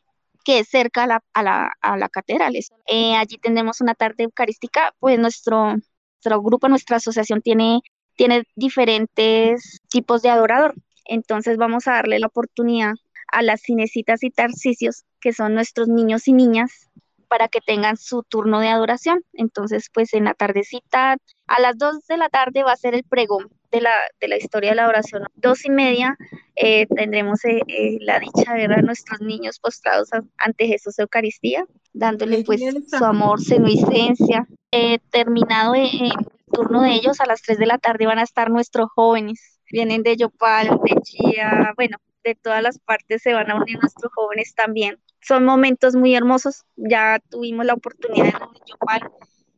que 0.44 0.58
es 0.58 0.68
cerca 0.68 1.04
a 1.04 1.06
la, 1.06 1.24
a 1.32 1.42
la, 1.42 1.72
a 1.80 1.96
la 1.96 2.08
catedral. 2.08 2.54
Eh, 2.86 3.16
allí 3.16 3.38
tendremos 3.38 3.80
una 3.80 3.94
tarde 3.94 4.24
eucarística, 4.24 4.92
pues 4.98 5.18
nuestro, 5.18 5.76
nuestro 5.76 6.42
grupo, 6.42 6.68
nuestra 6.68 6.98
asociación 6.98 7.40
tiene, 7.40 7.80
tiene 8.16 8.44
diferentes 8.56 9.80
tipos 9.88 10.22
de 10.22 10.30
adorador. 10.30 10.74
Entonces 11.06 11.56
vamos 11.56 11.86
a 11.86 11.92
darle 11.92 12.18
la 12.18 12.26
oportunidad 12.26 12.94
a 13.28 13.42
las 13.42 13.62
cinecitas 13.62 14.22
y 14.22 14.30
tarcicios, 14.30 15.04
que 15.20 15.32
son 15.32 15.54
nuestros 15.54 15.88
niños 15.88 16.28
y 16.28 16.32
niñas, 16.32 16.90
para 17.28 17.48
que 17.48 17.60
tengan 17.60 17.96
su 17.96 18.22
turno 18.22 18.60
de 18.60 18.68
adoración. 18.68 19.24
Entonces, 19.32 19.88
pues 19.92 20.14
en 20.14 20.24
la 20.24 20.34
tardecita, 20.34 21.16
a 21.46 21.60
las 21.60 21.76
2 21.78 22.06
de 22.06 22.16
la 22.16 22.28
tarde 22.28 22.62
va 22.62 22.72
a 22.72 22.76
ser 22.76 22.94
el 22.94 23.04
pregón 23.04 23.48
de 23.74 23.80
la, 23.80 23.94
de 24.20 24.28
la 24.28 24.36
historia 24.36 24.70
de 24.70 24.76
la 24.76 24.88
oración. 24.88 25.24
Dos 25.34 25.64
y 25.64 25.70
media 25.70 26.16
eh, 26.56 26.86
tendremos 26.86 27.44
eh, 27.44 27.60
eh, 27.66 27.98
la 28.00 28.18
dicha 28.20 28.54
de 28.54 28.68
ver 28.68 28.78
a 28.78 28.82
nuestros 28.82 29.20
niños 29.20 29.58
postrados 29.58 30.12
a- 30.12 30.22
ante 30.38 30.66
Jesús 30.66 30.98
Eucaristía, 30.98 31.64
dándole 31.92 32.44
pues 32.44 32.60
su 32.98 33.04
amor, 33.04 33.40
su 33.42 33.54
inocencia. 33.54 34.46
Eh, 34.70 34.98
terminado 35.10 35.74
el 35.74 36.10
turno 36.52 36.82
de 36.82 36.92
ellos, 36.94 37.20
a 37.20 37.26
las 37.26 37.42
3 37.42 37.58
de 37.58 37.66
la 37.66 37.78
tarde 37.78 38.06
van 38.06 38.18
a 38.18 38.22
estar 38.22 38.50
nuestros 38.50 38.88
jóvenes. 38.94 39.60
Vienen 39.70 40.02
de 40.02 40.16
Yopal, 40.16 40.68
de 40.84 40.96
Chía, 41.02 41.72
bueno, 41.76 41.96
de 42.22 42.34
todas 42.36 42.62
las 42.62 42.78
partes 42.78 43.22
se 43.22 43.32
van 43.34 43.50
a 43.50 43.56
unir 43.56 43.78
nuestros 43.80 44.12
jóvenes 44.14 44.54
también. 44.54 44.98
Son 45.20 45.44
momentos 45.44 45.94
muy 45.96 46.14
hermosos. 46.14 46.64
Ya 46.76 47.18
tuvimos 47.30 47.64
la 47.66 47.74
oportunidad 47.74 48.34
a 48.34 48.48
Yopal 48.66 49.10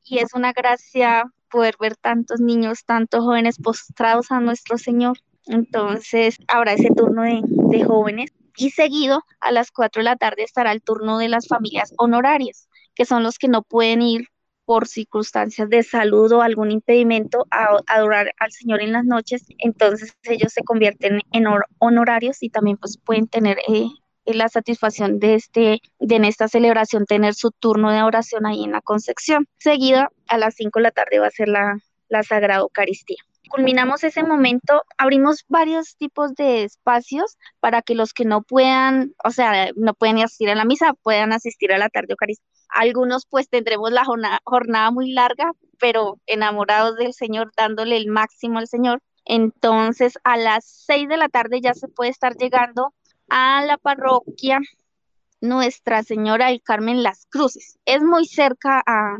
y 0.04 0.18
es 0.18 0.32
una 0.34 0.52
gracia 0.52 1.24
poder 1.56 1.76
ver 1.80 1.96
tantos 1.96 2.38
niños, 2.38 2.84
tantos 2.84 3.24
jóvenes 3.24 3.56
postrados 3.56 4.30
a 4.30 4.40
nuestro 4.40 4.76
Señor. 4.76 5.16
Entonces, 5.46 6.36
habrá 6.48 6.74
ese 6.74 6.90
turno 6.94 7.22
de, 7.22 7.40
de 7.42 7.82
jóvenes 7.82 8.30
y 8.58 8.72
seguido 8.72 9.22
a 9.40 9.52
las 9.52 9.70
4 9.70 10.00
de 10.00 10.04
la 10.04 10.16
tarde 10.16 10.42
estará 10.42 10.72
el 10.72 10.82
turno 10.82 11.16
de 11.16 11.30
las 11.30 11.48
familias 11.48 11.94
honorarias, 11.96 12.68
que 12.94 13.06
son 13.06 13.22
los 13.22 13.38
que 13.38 13.48
no 13.48 13.62
pueden 13.62 14.02
ir 14.02 14.28
por 14.66 14.86
circunstancias 14.86 15.70
de 15.70 15.82
salud 15.82 16.30
o 16.32 16.42
algún 16.42 16.70
impedimento 16.72 17.46
a, 17.50 17.78
adorar 17.86 18.34
al 18.38 18.52
Señor 18.52 18.82
en 18.82 18.92
las 18.92 19.06
noches, 19.06 19.46
entonces 19.56 20.14
ellos 20.24 20.52
se 20.52 20.62
convierten 20.62 21.22
en 21.32 21.44
honorarios 21.78 22.42
y 22.42 22.50
también 22.50 22.76
pues 22.76 22.98
pueden 23.02 23.28
tener 23.28 23.56
eh, 23.66 23.86
la 24.34 24.48
satisfacción 24.48 25.18
de 25.18 25.34
este 25.34 25.80
de 25.98 26.16
en 26.16 26.24
esta 26.24 26.48
celebración 26.48 27.06
tener 27.06 27.34
su 27.34 27.50
turno 27.50 27.92
de 27.92 28.02
oración 28.02 28.46
ahí 28.46 28.64
en 28.64 28.72
la 28.72 28.80
Concepción. 28.80 29.46
Seguida 29.58 30.10
a 30.28 30.38
las 30.38 30.54
5 30.56 30.78
de 30.78 30.82
la 30.82 30.90
tarde 30.90 31.18
va 31.18 31.28
a 31.28 31.30
ser 31.30 31.48
la, 31.48 31.76
la 32.08 32.22
Sagrada 32.22 32.60
Eucaristía. 32.60 33.18
Culminamos 33.48 34.02
ese 34.02 34.24
momento, 34.24 34.82
abrimos 34.98 35.44
varios 35.48 35.96
tipos 35.96 36.34
de 36.34 36.64
espacios 36.64 37.38
para 37.60 37.80
que 37.80 37.94
los 37.94 38.12
que 38.12 38.24
no 38.24 38.42
puedan, 38.42 39.14
o 39.24 39.30
sea, 39.30 39.70
no 39.76 39.94
pueden 39.94 40.18
asistir 40.18 40.50
a 40.50 40.56
la 40.56 40.64
misa, 40.64 40.94
puedan 40.94 41.32
asistir 41.32 41.72
a 41.72 41.78
la 41.78 41.88
tarde 41.88 42.08
Eucaristía. 42.10 42.46
Algunos 42.68 43.24
pues 43.26 43.48
tendremos 43.48 43.92
la 43.92 44.04
jornada, 44.04 44.40
jornada 44.44 44.90
muy 44.90 45.12
larga, 45.12 45.52
pero 45.78 46.18
enamorados 46.26 46.96
del 46.96 47.14
Señor, 47.14 47.52
dándole 47.56 47.96
el 47.96 48.08
máximo 48.08 48.58
al 48.58 48.66
Señor. 48.66 49.00
Entonces 49.24 50.18
a 50.24 50.36
las 50.36 50.64
6 50.86 51.08
de 51.08 51.16
la 51.16 51.28
tarde 51.28 51.60
ya 51.60 51.74
se 51.74 51.88
puede 51.88 52.10
estar 52.10 52.34
llegando 52.36 52.94
a 53.28 53.64
la 53.64 53.78
parroquia 53.78 54.60
Nuestra 55.40 56.02
Señora 56.02 56.48
del 56.48 56.62
Carmen 56.62 57.02
Las 57.02 57.26
Cruces. 57.26 57.78
Es 57.84 58.02
muy 58.02 58.26
cerca 58.26 58.82
a, 58.86 59.16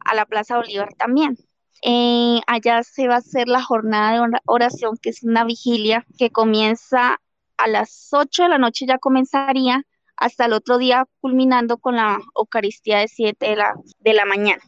a 0.00 0.14
la 0.14 0.26
Plaza 0.26 0.56
Bolívar 0.56 0.94
también. 0.94 1.36
Eh, 1.82 2.40
allá 2.46 2.82
se 2.82 3.08
va 3.08 3.14
a 3.16 3.18
hacer 3.18 3.48
la 3.48 3.62
jornada 3.62 4.12
de 4.12 4.20
ora- 4.20 4.42
oración, 4.46 4.96
que 5.00 5.10
es 5.10 5.22
una 5.22 5.44
vigilia 5.44 6.06
que 6.18 6.30
comienza 6.30 7.20
a 7.58 7.68
las 7.68 8.08
8 8.12 8.44
de 8.44 8.48
la 8.50 8.58
noche, 8.58 8.86
ya 8.86 8.98
comenzaría 8.98 9.82
hasta 10.16 10.46
el 10.46 10.52
otro 10.52 10.78
día, 10.78 11.06
culminando 11.20 11.78
con 11.78 11.96
la 11.96 12.18
Eucaristía 12.34 12.98
de 12.98 13.08
7 13.08 13.50
de 13.50 13.56
la, 13.56 13.74
de 14.00 14.14
la 14.14 14.24
mañana. 14.24 14.62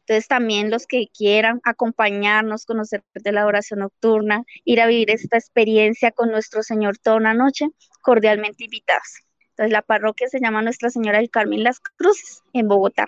Entonces 0.00 0.26
también 0.26 0.70
los 0.70 0.86
que 0.86 1.06
quieran 1.12 1.60
acompañarnos, 1.64 2.64
conocer 2.64 3.04
de 3.14 3.30
la 3.32 3.46
oración 3.46 3.80
nocturna, 3.80 4.42
ir 4.64 4.80
a 4.80 4.86
vivir 4.86 5.10
esta 5.10 5.36
experiencia 5.36 6.12
con 6.12 6.30
nuestro 6.30 6.62
Señor 6.62 6.96
toda 6.98 7.16
una 7.16 7.34
noche, 7.34 7.66
cordialmente 8.08 8.64
invitados. 8.64 9.22
Entonces 9.50 9.70
la 9.70 9.82
parroquia 9.82 10.28
se 10.28 10.40
llama 10.40 10.62
Nuestra 10.62 10.88
Señora 10.88 11.18
del 11.18 11.28
Carmen 11.28 11.62
Las 11.62 11.78
Cruces 11.78 12.42
en 12.54 12.66
Bogotá. 12.66 13.04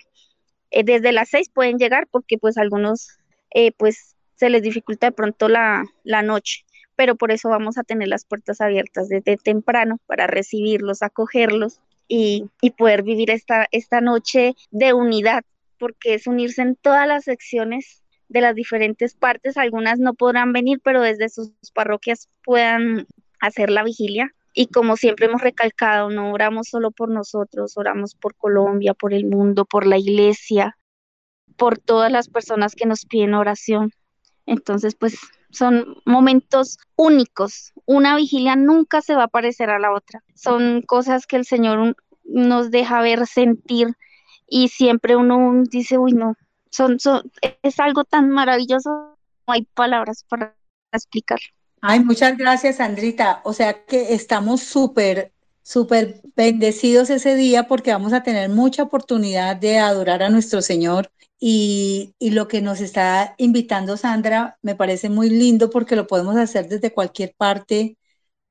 Eh, 0.71 0.85
desde 0.85 1.13
las 1.13 1.31
seis 1.31 1.49
pueden 1.49 1.79
llegar 1.79 2.07
porque 2.11 2.37
pues 2.37 2.59
algunos 2.59 3.17
eh, 3.55 3.73
pues 3.73 4.15
se 4.35 4.51
les 4.51 4.61
dificulta 4.61 5.07
de 5.07 5.13
pronto 5.13 5.49
la, 5.49 5.87
la 6.05 6.21
noche, 6.21 6.67
pero 6.97 7.17
por 7.17 7.31
eso 7.33 7.49
vamos 7.49 7.79
a 7.79 7.83
tener 7.83 8.09
las 8.09 8.27
puertas 8.27 8.61
abiertas 8.61 9.09
desde 9.09 9.39
temprano 9.39 9.97
para 10.05 10.27
recibirlos, 10.27 11.01
acogerlos 11.01 11.81
y, 12.07 12.51
y 12.61 12.73
poder 12.73 13.03
vivir 13.03 13.31
esta, 13.31 13.69
esta 13.71 14.03
noche 14.03 14.53
de 14.71 14.93
unidad, 14.93 15.45
porque 15.79 16.13
es 16.13 16.27
unirse 16.27 16.61
en 16.61 16.77
todas 16.77 17.09
las 17.09 17.25
secciones 17.25 18.03
de 18.29 18.43
las 18.43 18.55
diferentes 18.55 19.15
partes. 19.15 19.57
Algunas 19.57 19.99
no 19.99 20.13
podrán 20.13 20.53
venir, 20.53 20.79
pero 20.85 21.01
desde 21.01 21.31
sus 21.31 21.55
parroquias 21.73 22.29
puedan 22.45 23.07
hacer 23.41 23.71
la 23.71 23.83
vigilia. 23.83 24.35
Y 24.53 24.67
como 24.67 24.97
siempre 24.97 25.27
hemos 25.27 25.43
recalcado, 25.43 26.11
no 26.11 26.33
oramos 26.33 26.69
solo 26.69 26.91
por 26.91 27.09
nosotros, 27.09 27.77
oramos 27.77 28.15
por 28.15 28.35
Colombia, 28.37 28.95
por 28.95 29.15
el 29.15 29.27
mundo, 29.27 29.65
por 29.65 29.87
la 29.87 29.99
iglesia, 29.99 30.77
por 31.57 31.79
todas 31.79 32.11
las 32.11 32.29
personas 32.29 32.75
que 32.75 32.87
nos 32.87 33.07
piden 33.07 33.35
oración. 33.35 33.93
Entonces, 34.47 34.95
pues 34.97 35.19
son 35.51 35.97
momentos 36.05 36.79
únicos. 36.97 37.73
Una 37.87 38.17
vigilia 38.17 38.57
nunca 38.57 39.01
se 39.03 39.15
va 39.15 39.25
a 39.25 39.29
parecer 39.29 39.71
a 39.71 39.79
la 39.79 39.93
otra. 39.93 40.23
Son 40.35 40.83
cosas 40.83 41.27
que 41.27 41.37
el 41.37 41.45
Señor 41.45 41.97
nos 42.25 42.71
deja 42.71 43.01
ver, 43.03 43.27
sentir 43.27 43.89
y 44.49 44.69
siempre 44.69 45.17
uno 45.17 45.63
dice, 45.71 45.97
uy, 45.97 46.13
no, 46.13 46.35
son, 46.71 46.99
es 47.63 47.81
algo 47.81 48.05
tan 48.05 48.31
maravilloso, 48.31 49.17
no 49.47 49.53
hay 49.53 49.63
palabras 49.63 50.25
para 50.29 50.57
explicar. 50.93 51.39
Ay, 51.83 52.01
muchas 52.01 52.37
gracias, 52.37 52.81
Andrita. 52.81 53.41
O 53.45 53.53
sea 53.53 53.85
que 53.85 54.12
estamos 54.14 54.62
súper, 54.62 55.33
súper 55.62 56.20
bendecidos 56.37 57.09
ese 57.11 57.35
día 57.37 57.66
porque 57.68 57.93
vamos 57.93 58.12
a 58.12 58.22
tener 58.22 58.51
mucha 58.51 58.83
oportunidad 58.83 59.57
de 59.57 59.78
adorar 59.78 60.22
a 60.22 60.28
nuestro 60.31 60.62
Señor. 60.62 61.11
Y, 61.39 62.14
y, 62.18 62.31
lo 62.31 62.49
que 62.49 62.61
nos 62.61 62.81
está 62.83 63.35
invitando 63.39 63.97
Sandra 63.97 64.59
me 64.61 64.74
parece 64.74 65.09
muy 65.09 65.31
lindo 65.31 65.70
porque 65.70 65.97
lo 65.97 66.07
podemos 66.07 66.37
hacer 66.37 66.68
desde 66.68 66.93
cualquier 66.93 67.35
parte 67.35 67.97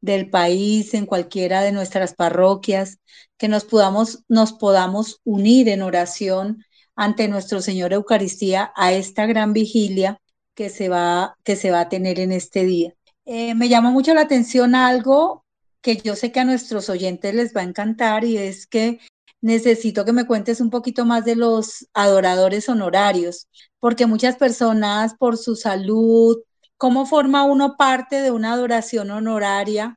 del 0.01 0.29
país, 0.29 0.93
en 0.95 1.05
cualquiera 1.05 1.61
de 1.61 1.71
nuestras 1.71 2.15
parroquias, 2.15 2.99
que 3.37 3.47
nos 3.47 3.65
podamos, 3.65 4.23
nos 4.27 4.53
podamos 4.53 5.21
unir 5.23 5.69
en 5.69 5.83
oración 5.83 6.65
ante 6.95 7.27
nuestro 7.27 7.61
Señor 7.61 7.93
Eucaristía 7.93 8.71
a 8.75 8.93
esta 8.93 9.25
gran 9.27 9.53
vigilia 9.53 10.19
que 10.55 10.69
se 10.69 10.89
va, 10.89 11.37
que 11.43 11.55
se 11.55 11.71
va 11.71 11.81
a 11.81 11.89
tener 11.89 12.19
en 12.19 12.31
este 12.31 12.65
día. 12.65 12.95
Eh, 13.31 13.53
me 13.53 13.69
llama 13.69 13.91
mucho 13.91 14.15
la 14.15 14.21
atención 14.21 14.73
algo 14.73 15.45
que 15.81 15.97
yo 15.97 16.15
sé 16.15 16.31
que 16.31 16.39
a 16.39 16.45
nuestros 16.45 16.89
oyentes 16.89 17.35
les 17.35 17.55
va 17.55 17.61
a 17.61 17.63
encantar 17.63 18.25
y 18.25 18.37
es 18.37 18.65
que 18.65 18.99
necesito 19.39 20.03
que 20.03 20.13
me 20.13 20.25
cuentes 20.25 20.59
un 20.61 20.71
poquito 20.71 21.05
más 21.05 21.25
de 21.25 21.35
los 21.35 21.87
adoradores 21.93 22.67
honorarios, 22.69 23.47
porque 23.79 24.07
muchas 24.07 24.35
personas 24.35 25.13
por 25.13 25.37
su 25.37 25.55
salud, 25.55 26.39
¿cómo 26.75 27.05
forma 27.05 27.43
uno 27.43 27.77
parte 27.77 28.19
de 28.19 28.31
una 28.31 28.53
adoración 28.53 29.11
honoraria? 29.11 29.95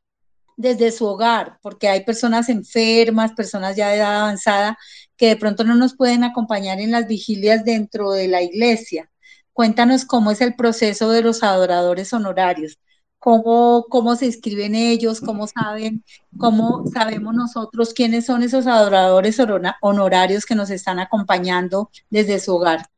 desde 0.59 0.93
su 0.93 1.07
hogar, 1.07 1.59
porque 1.63 1.89
hay 1.89 2.05
personas 2.05 2.49
enfermas, 2.51 3.33
personas 3.33 3.75
ya 3.75 3.89
de 3.89 3.97
edad 3.97 4.21
avanzada, 4.21 4.79
que 5.17 5.29
de 5.29 5.37
pronto 5.37 5.65
no 5.65 5.75
nos 5.75 5.97
pueden 5.97 6.25
acompañar 6.25 6.79
en 6.79 6.91
las 6.91 7.09
vigilias 7.09 7.65
dentro 7.65 8.13
de 8.13 8.29
la 8.29 8.43
iglesia. 8.43 9.11
Cuéntanos 9.55 10.05
cómo 10.05 10.31
es 10.31 10.43
el 10.43 10.55
proceso 10.55 11.11
de 11.11 11.23
los 11.23 11.43
adoradores 11.43 12.13
honorarios, 12.13 12.79
cómo, 13.23 13.87
cómo 13.89 14.17
se 14.17 14.27
inscriben 14.27 14.75
ellos, 14.75 15.21
cómo 15.21 15.47
saben, 15.47 16.03
cómo 16.39 16.85
sabemos 16.93 17.33
nosotros 17.33 17.95
quiénes 17.95 18.27
son 18.27 18.43
esos 18.43 18.67
adoradores 18.67 19.39
honorarios 19.81 20.45
que 20.45 20.57
nos 20.57 20.71
están 20.71 20.99
acompañando 20.99 21.89
desde 22.11 22.41
su 22.41 22.57
hogar. 22.57 22.89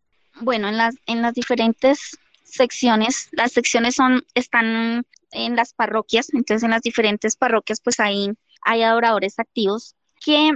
Bueno, 0.41 0.69
en 0.69 0.79
las, 0.79 0.95
en 1.05 1.21
las 1.21 1.35
diferentes 1.35 2.19
secciones, 2.43 3.29
las 3.33 3.53
secciones 3.53 3.97
son, 3.97 4.25
están 4.35 5.05
en 5.31 5.57
las 5.57 5.75
parroquias, 5.75 6.33
entonces 6.33 6.63
en 6.63 6.71
las 6.71 6.81
diferentes 6.81 7.37
parroquias 7.37 7.83
pues 7.83 8.01
ahí 8.01 8.33
hay 8.63 8.83
adoradores 8.83 9.39
activos 9.39 9.95
que 10.25 10.53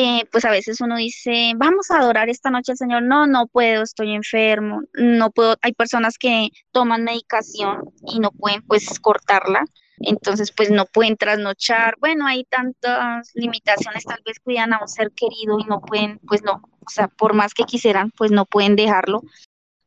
eh, 0.00 0.28
pues 0.30 0.44
a 0.44 0.50
veces 0.52 0.80
uno 0.80 0.96
dice, 0.96 1.54
vamos 1.56 1.90
a 1.90 1.98
adorar 1.98 2.28
esta 2.28 2.50
noche 2.50 2.70
al 2.70 2.78
Señor, 2.78 3.02
no, 3.02 3.26
no 3.26 3.48
puedo, 3.48 3.82
estoy 3.82 4.14
enfermo, 4.14 4.82
no 4.94 5.32
puedo, 5.32 5.56
hay 5.60 5.72
personas 5.72 6.18
que 6.18 6.50
toman 6.70 7.02
medicación 7.02 7.82
y 8.06 8.20
no 8.20 8.30
pueden 8.30 8.62
pues 8.62 9.00
cortarla, 9.00 9.64
entonces 9.98 10.52
pues 10.52 10.70
no 10.70 10.86
pueden 10.86 11.16
trasnochar, 11.16 11.96
bueno, 11.98 12.28
hay 12.28 12.44
tantas 12.44 13.32
limitaciones, 13.34 14.04
tal 14.04 14.20
vez 14.24 14.38
cuidan 14.38 14.72
a 14.72 14.82
un 14.82 14.86
ser 14.86 15.10
querido 15.10 15.58
y 15.58 15.64
no 15.64 15.80
pueden, 15.80 16.20
pues 16.28 16.44
no, 16.44 16.62
o 16.62 16.90
sea, 16.90 17.08
por 17.08 17.34
más 17.34 17.52
que 17.52 17.64
quisieran, 17.64 18.12
pues 18.16 18.30
no 18.30 18.46
pueden 18.46 18.76
dejarlo. 18.76 19.22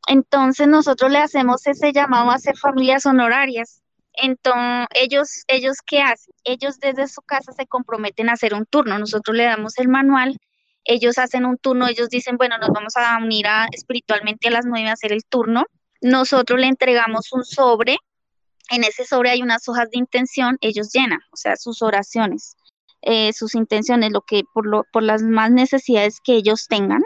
Entonces 0.08 0.68
nosotros 0.68 1.10
le 1.10 1.20
hacemos 1.20 1.66
ese 1.66 1.90
llamado 1.90 2.30
a 2.30 2.38
ser 2.38 2.58
familias 2.58 3.06
honorarias, 3.06 3.81
entonces, 4.14 4.88
ellos, 4.94 5.28
ellos 5.48 5.76
qué 5.86 6.02
hacen? 6.02 6.34
Ellos 6.44 6.78
desde 6.78 7.08
su 7.08 7.22
casa 7.22 7.52
se 7.52 7.66
comprometen 7.66 8.28
a 8.28 8.34
hacer 8.34 8.54
un 8.54 8.66
turno. 8.66 8.98
Nosotros 8.98 9.36
le 9.36 9.44
damos 9.44 9.78
el 9.78 9.88
manual, 9.88 10.36
ellos 10.84 11.18
hacen 11.18 11.44
un 11.44 11.58
turno, 11.58 11.86
ellos 11.86 12.08
dicen, 12.08 12.36
bueno, 12.36 12.58
nos 12.58 12.70
vamos 12.70 12.96
a 12.96 13.18
unir 13.18 13.46
a, 13.46 13.66
espiritualmente 13.72 14.48
a 14.48 14.50
las 14.50 14.66
nueve 14.66 14.88
a 14.88 14.92
hacer 14.92 15.12
el 15.12 15.24
turno. 15.24 15.64
Nosotros 16.00 16.58
le 16.60 16.66
entregamos 16.66 17.32
un 17.32 17.44
sobre. 17.44 17.96
En 18.70 18.84
ese 18.84 19.04
sobre 19.04 19.30
hay 19.30 19.42
unas 19.42 19.68
hojas 19.68 19.90
de 19.90 19.98
intención, 19.98 20.56
ellos 20.60 20.90
llenan, 20.92 21.20
o 21.32 21.36
sea, 21.36 21.56
sus 21.56 21.82
oraciones, 21.82 22.56
eh, 23.02 23.32
sus 23.32 23.54
intenciones, 23.54 24.12
lo 24.12 24.22
que 24.22 24.42
por, 24.54 24.66
lo, 24.66 24.84
por 24.92 25.02
las 25.02 25.22
más 25.22 25.50
necesidades 25.50 26.18
que 26.24 26.34
ellos 26.34 26.66
tengan, 26.68 27.02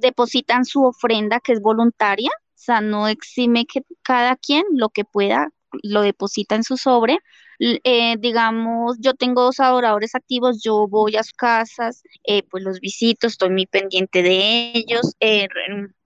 depositan 0.00 0.64
su 0.64 0.84
ofrenda 0.84 1.40
que 1.40 1.52
es 1.52 1.60
voluntaria, 1.60 2.30
o 2.30 2.58
sea, 2.58 2.80
no 2.80 3.08
exime 3.08 3.66
que 3.66 3.82
cada 4.02 4.36
quien 4.36 4.64
lo 4.72 4.88
que 4.88 5.04
pueda 5.04 5.48
lo 5.82 6.02
deposita 6.02 6.54
en 6.54 6.64
su 6.64 6.76
sobre. 6.76 7.18
Eh, 7.58 8.16
digamos, 8.18 8.96
yo 9.00 9.14
tengo 9.14 9.42
dos 9.42 9.60
adoradores 9.60 10.14
activos, 10.14 10.62
yo 10.62 10.86
voy 10.88 11.16
a 11.16 11.22
sus 11.22 11.32
casas, 11.32 12.02
eh, 12.24 12.42
pues 12.50 12.62
los 12.62 12.80
visito, 12.80 13.26
estoy 13.26 13.50
muy 13.50 13.66
pendiente 13.66 14.22
de 14.22 14.72
ellos, 14.74 15.14
eh, 15.20 15.48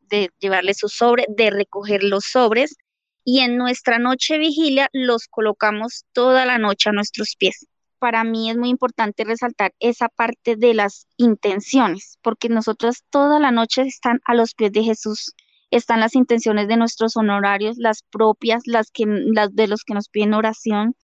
de 0.08 0.30
llevarles 0.38 0.78
su 0.78 0.88
sobre, 0.88 1.26
de 1.28 1.50
recoger 1.50 2.02
los 2.04 2.24
sobres 2.24 2.76
y 3.24 3.40
en 3.40 3.56
nuestra 3.56 3.98
noche 3.98 4.38
vigilia 4.38 4.88
los 4.92 5.28
colocamos 5.28 6.04
toda 6.12 6.44
la 6.46 6.58
noche 6.58 6.90
a 6.90 6.92
nuestros 6.92 7.36
pies. 7.36 7.66
Para 7.98 8.24
mí 8.24 8.50
es 8.50 8.56
muy 8.56 8.70
importante 8.70 9.24
resaltar 9.24 9.74
esa 9.78 10.08
parte 10.08 10.56
de 10.56 10.74
las 10.74 11.06
intenciones, 11.16 12.18
porque 12.22 12.48
nosotros 12.48 13.04
toda 13.10 13.38
la 13.38 13.50
noche 13.50 13.82
están 13.82 14.20
a 14.24 14.34
los 14.34 14.54
pies 14.54 14.72
de 14.72 14.84
Jesús 14.84 15.34
están 15.70 16.00
las 16.00 16.14
intenciones 16.14 16.68
de 16.68 16.76
nuestros 16.76 17.16
honorarios, 17.16 17.76
las 17.78 18.02
propias, 18.02 18.62
las 18.66 18.90
que 18.90 19.04
las 19.06 19.54
de 19.54 19.68
los 19.68 19.84
que 19.84 19.94
nos 19.94 20.08
piden 20.08 20.34
oración. 20.34 20.96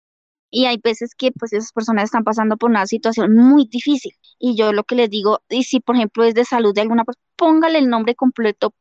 Y 0.50 0.66
hay 0.66 0.78
veces 0.82 1.14
que 1.16 1.32
pues 1.32 1.52
esas 1.52 1.72
personas 1.72 2.04
están 2.04 2.24
pasando 2.24 2.56
por 2.56 2.70
una 2.70 2.86
situación 2.86 3.34
muy 3.34 3.66
difícil. 3.70 4.12
Y 4.38 4.56
yo 4.56 4.72
lo 4.72 4.84
que 4.84 4.94
les 4.94 5.10
digo, 5.10 5.40
y 5.48 5.64
si 5.64 5.80
por 5.80 5.96
ejemplo 5.96 6.24
es 6.24 6.34
de 6.34 6.44
salud 6.44 6.74
de 6.74 6.82
alguna 6.82 7.04
persona, 7.04 7.24
póngale 7.36 7.78
el 7.78 7.88
nombre 7.88 8.14
completo 8.14 8.72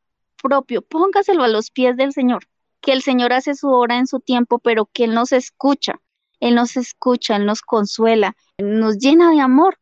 propio, 0.41 0.81
póngaselo 0.81 1.43
a 1.43 1.47
los 1.47 1.71
pies 1.71 1.97
del 1.97 2.13
Señor. 2.13 2.43
Que 2.81 2.93
el 2.93 3.01
Señor 3.01 3.33
hace 3.33 3.55
su 3.55 3.69
obra 3.69 3.97
en 3.97 4.07
su 4.07 4.19
tiempo, 4.19 4.59
pero 4.59 4.85
que 4.85 5.05
Él 5.05 5.13
nos 5.13 5.31
escucha. 5.31 5.99
Él 6.39 6.55
nos 6.55 6.77
escucha, 6.77 7.37
Él 7.37 7.45
nos 7.45 7.61
consuela, 7.61 8.35
nos 8.57 8.97
llena 8.97 9.31
de 9.31 9.39
amor. 9.39 9.79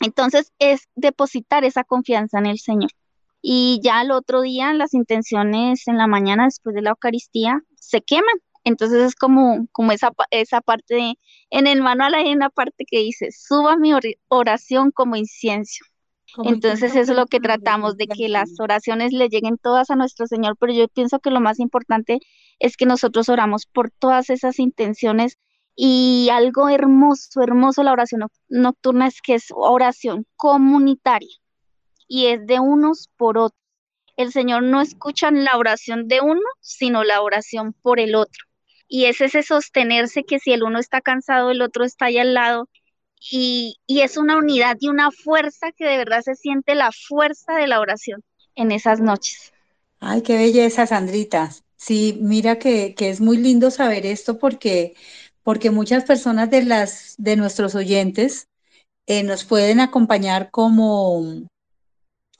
Entonces 0.00 0.52
es 0.58 0.88
depositar 0.94 1.64
esa 1.64 1.84
confianza 1.84 2.38
en 2.38 2.46
el 2.46 2.58
Señor 2.58 2.90
y 3.42 3.80
ya 3.82 4.02
el 4.02 4.12
otro 4.12 4.40
día 4.42 4.72
las 4.72 4.94
intenciones 4.94 5.88
en 5.88 5.98
la 5.98 6.06
mañana 6.06 6.44
después 6.44 6.74
de 6.74 6.82
la 6.82 6.90
Eucaristía 6.90 7.60
se 7.74 8.00
queman. 8.00 8.36
Entonces 8.64 9.02
es 9.02 9.14
como, 9.16 9.66
como 9.72 9.90
esa, 9.90 10.12
esa 10.30 10.60
parte, 10.60 11.18
en 11.50 11.66
el 11.66 11.82
manual 11.82 12.14
hay 12.14 12.32
una 12.32 12.48
parte 12.48 12.84
que 12.86 13.00
dice, 13.00 13.30
suba 13.32 13.76
mi 13.76 13.92
oración 14.28 14.92
como 14.92 15.16
incienso. 15.16 15.84
Entonces 16.44 16.94
eso 16.94 17.12
es 17.12 17.18
lo 17.18 17.26
que 17.26 17.40
tratamos, 17.40 17.96
de 17.96 18.06
que 18.06 18.28
las 18.28 18.58
oraciones 18.60 19.12
le 19.12 19.28
lleguen 19.28 19.58
todas 19.58 19.90
a 19.90 19.96
nuestro 19.96 20.26
Señor, 20.28 20.56
pero 20.58 20.72
yo 20.72 20.88
pienso 20.88 21.18
que 21.18 21.30
lo 21.30 21.40
más 21.40 21.58
importante 21.58 22.20
es 22.60 22.76
que 22.76 22.86
nosotros 22.86 23.28
oramos 23.28 23.66
por 23.66 23.90
todas 23.90 24.30
esas 24.30 24.58
intenciones 24.60 25.36
y 25.74 26.28
algo 26.32 26.68
hermoso, 26.68 27.42
hermoso 27.42 27.82
la 27.82 27.92
oración 27.92 28.28
nocturna 28.48 29.08
es 29.08 29.20
que 29.20 29.34
es 29.34 29.46
oración 29.50 30.26
comunitaria 30.36 31.41
y 32.12 32.26
es 32.26 32.46
de 32.46 32.60
unos 32.60 33.08
por 33.16 33.38
otros. 33.38 33.58
El 34.18 34.32
Señor 34.32 34.64
no 34.64 34.82
escucha 34.82 35.30
la 35.30 35.56
oración 35.56 36.08
de 36.08 36.20
uno, 36.20 36.42
sino 36.60 37.04
la 37.04 37.22
oración 37.22 37.72
por 37.72 38.00
el 38.00 38.14
otro. 38.14 38.44
Y 38.86 39.06
es 39.06 39.22
ese 39.22 39.42
sostenerse 39.42 40.22
que 40.22 40.38
si 40.38 40.52
el 40.52 40.62
uno 40.62 40.78
está 40.78 41.00
cansado, 41.00 41.50
el 41.50 41.62
otro 41.62 41.86
está 41.86 42.06
ahí 42.06 42.18
al 42.18 42.34
lado. 42.34 42.68
Y, 43.30 43.76
y 43.86 44.02
es 44.02 44.18
una 44.18 44.36
unidad 44.36 44.76
y 44.78 44.90
una 44.90 45.10
fuerza 45.10 45.72
que 45.72 45.86
de 45.86 45.96
verdad 45.96 46.20
se 46.20 46.34
siente 46.34 46.74
la 46.74 46.90
fuerza 46.92 47.54
de 47.54 47.66
la 47.66 47.80
oración 47.80 48.22
en 48.56 48.72
esas 48.72 49.00
noches. 49.00 49.54
Ay, 49.98 50.20
qué 50.20 50.36
belleza, 50.36 50.86
Sandrita. 50.86 51.48
Sí, 51.78 52.18
mira 52.20 52.58
que, 52.58 52.94
que 52.94 53.08
es 53.08 53.22
muy 53.22 53.38
lindo 53.38 53.70
saber 53.70 54.04
esto 54.04 54.38
porque, 54.38 54.92
porque 55.42 55.70
muchas 55.70 56.04
personas 56.04 56.50
de, 56.50 56.62
las, 56.64 57.14
de 57.16 57.36
nuestros 57.36 57.74
oyentes 57.74 58.48
eh, 59.06 59.22
nos 59.22 59.46
pueden 59.46 59.80
acompañar 59.80 60.50
como, 60.50 61.48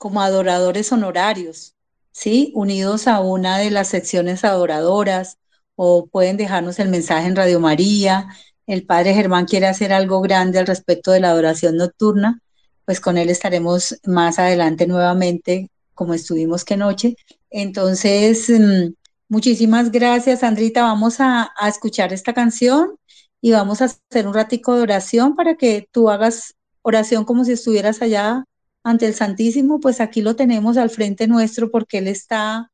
como 0.03 0.21
adoradores 0.21 0.91
honorarios. 0.91 1.75
¿sí? 2.11 2.51
Unidos 2.55 3.07
a 3.07 3.21
una 3.21 3.57
de 3.57 3.71
las 3.71 3.87
secciones 3.87 4.43
adoradoras 4.43 5.37
o 5.77 6.07
pueden 6.07 6.35
dejarnos 6.35 6.77
el 6.79 6.89
mensaje 6.89 7.25
en 7.25 7.37
Radio 7.37 7.61
María. 7.61 8.27
El 8.67 8.85
Padre 8.85 9.13
Germán 9.13 9.45
quiere 9.45 9.65
hacer 9.65 9.93
algo 9.93 10.19
grande 10.19 10.59
al 10.59 10.67
respecto 10.67 11.11
de 11.11 11.21
la 11.21 11.29
adoración 11.29 11.77
nocturna, 11.77 12.41
pues 12.83 12.99
con 12.99 13.17
él 13.17 13.29
estaremos 13.29 13.97
más 14.05 14.39
adelante 14.39 14.87
nuevamente, 14.87 15.71
como 15.93 16.13
estuvimos 16.13 16.65
que 16.65 16.75
noche. 16.75 17.15
Entonces, 17.49 18.49
mm, 18.49 18.93
muchísimas 19.29 19.89
gracias, 19.89 20.41
Sandrita. 20.41 20.83
Vamos 20.83 21.21
a, 21.21 21.49
a 21.57 21.69
escuchar 21.69 22.11
esta 22.11 22.33
canción 22.33 22.97
y 23.39 23.53
vamos 23.53 23.81
a 23.81 23.85
hacer 23.85 24.27
un 24.27 24.33
ratico 24.33 24.75
de 24.75 24.81
oración 24.81 25.37
para 25.37 25.55
que 25.55 25.87
tú 25.93 26.09
hagas 26.09 26.55
oración 26.81 27.23
como 27.23 27.45
si 27.45 27.53
estuvieras 27.53 28.01
allá 28.01 28.43
ante 28.83 29.05
el 29.05 29.15
Santísimo, 29.15 29.79
pues 29.79 30.01
aquí 30.01 30.21
lo 30.21 30.35
tenemos 30.35 30.77
al 30.77 30.89
frente 30.89 31.27
nuestro 31.27 31.71
porque 31.71 31.99
Él 31.99 32.07
está, 32.07 32.71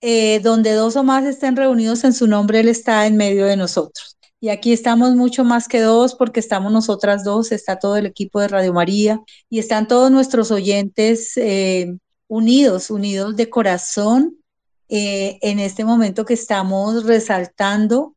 eh, 0.00 0.40
donde 0.40 0.72
dos 0.72 0.96
o 0.96 1.04
más 1.04 1.24
estén 1.24 1.56
reunidos 1.56 2.04
en 2.04 2.14
su 2.14 2.26
nombre, 2.26 2.60
Él 2.60 2.68
está 2.68 3.06
en 3.06 3.16
medio 3.16 3.44
de 3.46 3.56
nosotros. 3.56 4.16
Y 4.40 4.48
aquí 4.48 4.72
estamos 4.72 5.14
mucho 5.14 5.44
más 5.44 5.68
que 5.68 5.80
dos 5.80 6.16
porque 6.16 6.40
estamos 6.40 6.72
nosotras 6.72 7.22
dos, 7.22 7.52
está 7.52 7.78
todo 7.78 7.96
el 7.96 8.06
equipo 8.06 8.40
de 8.40 8.48
Radio 8.48 8.72
María 8.72 9.20
y 9.48 9.60
están 9.60 9.86
todos 9.86 10.10
nuestros 10.10 10.50
oyentes 10.50 11.36
eh, 11.36 11.94
unidos, 12.26 12.90
unidos 12.90 13.36
de 13.36 13.48
corazón 13.48 14.38
eh, 14.88 15.38
en 15.42 15.60
este 15.60 15.84
momento 15.84 16.24
que 16.24 16.34
estamos 16.34 17.04
resaltando 17.04 18.16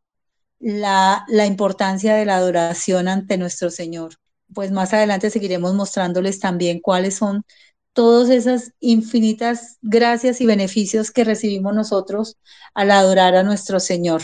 la, 0.60 1.26
la 1.28 1.46
importancia 1.46 2.16
de 2.16 2.26
la 2.26 2.38
adoración 2.38 3.08
ante 3.08 3.38
nuestro 3.38 3.70
Señor 3.70 4.16
pues 4.54 4.72
más 4.72 4.94
adelante 4.94 5.30
seguiremos 5.30 5.74
mostrándoles 5.74 6.40
también 6.40 6.80
cuáles 6.80 7.16
son 7.16 7.44
todas 7.94 8.30
esas 8.30 8.74
infinitas 8.80 9.78
gracias 9.82 10.42
y 10.42 10.46
beneficios 10.46 11.12
que 11.12 11.24
recibimos 11.24 11.74
nosotros 11.74 12.38
al 12.74 12.92
adorar 12.92 13.36
a 13.36 13.44
nuestro 13.44 13.80
Señor. 13.80 14.22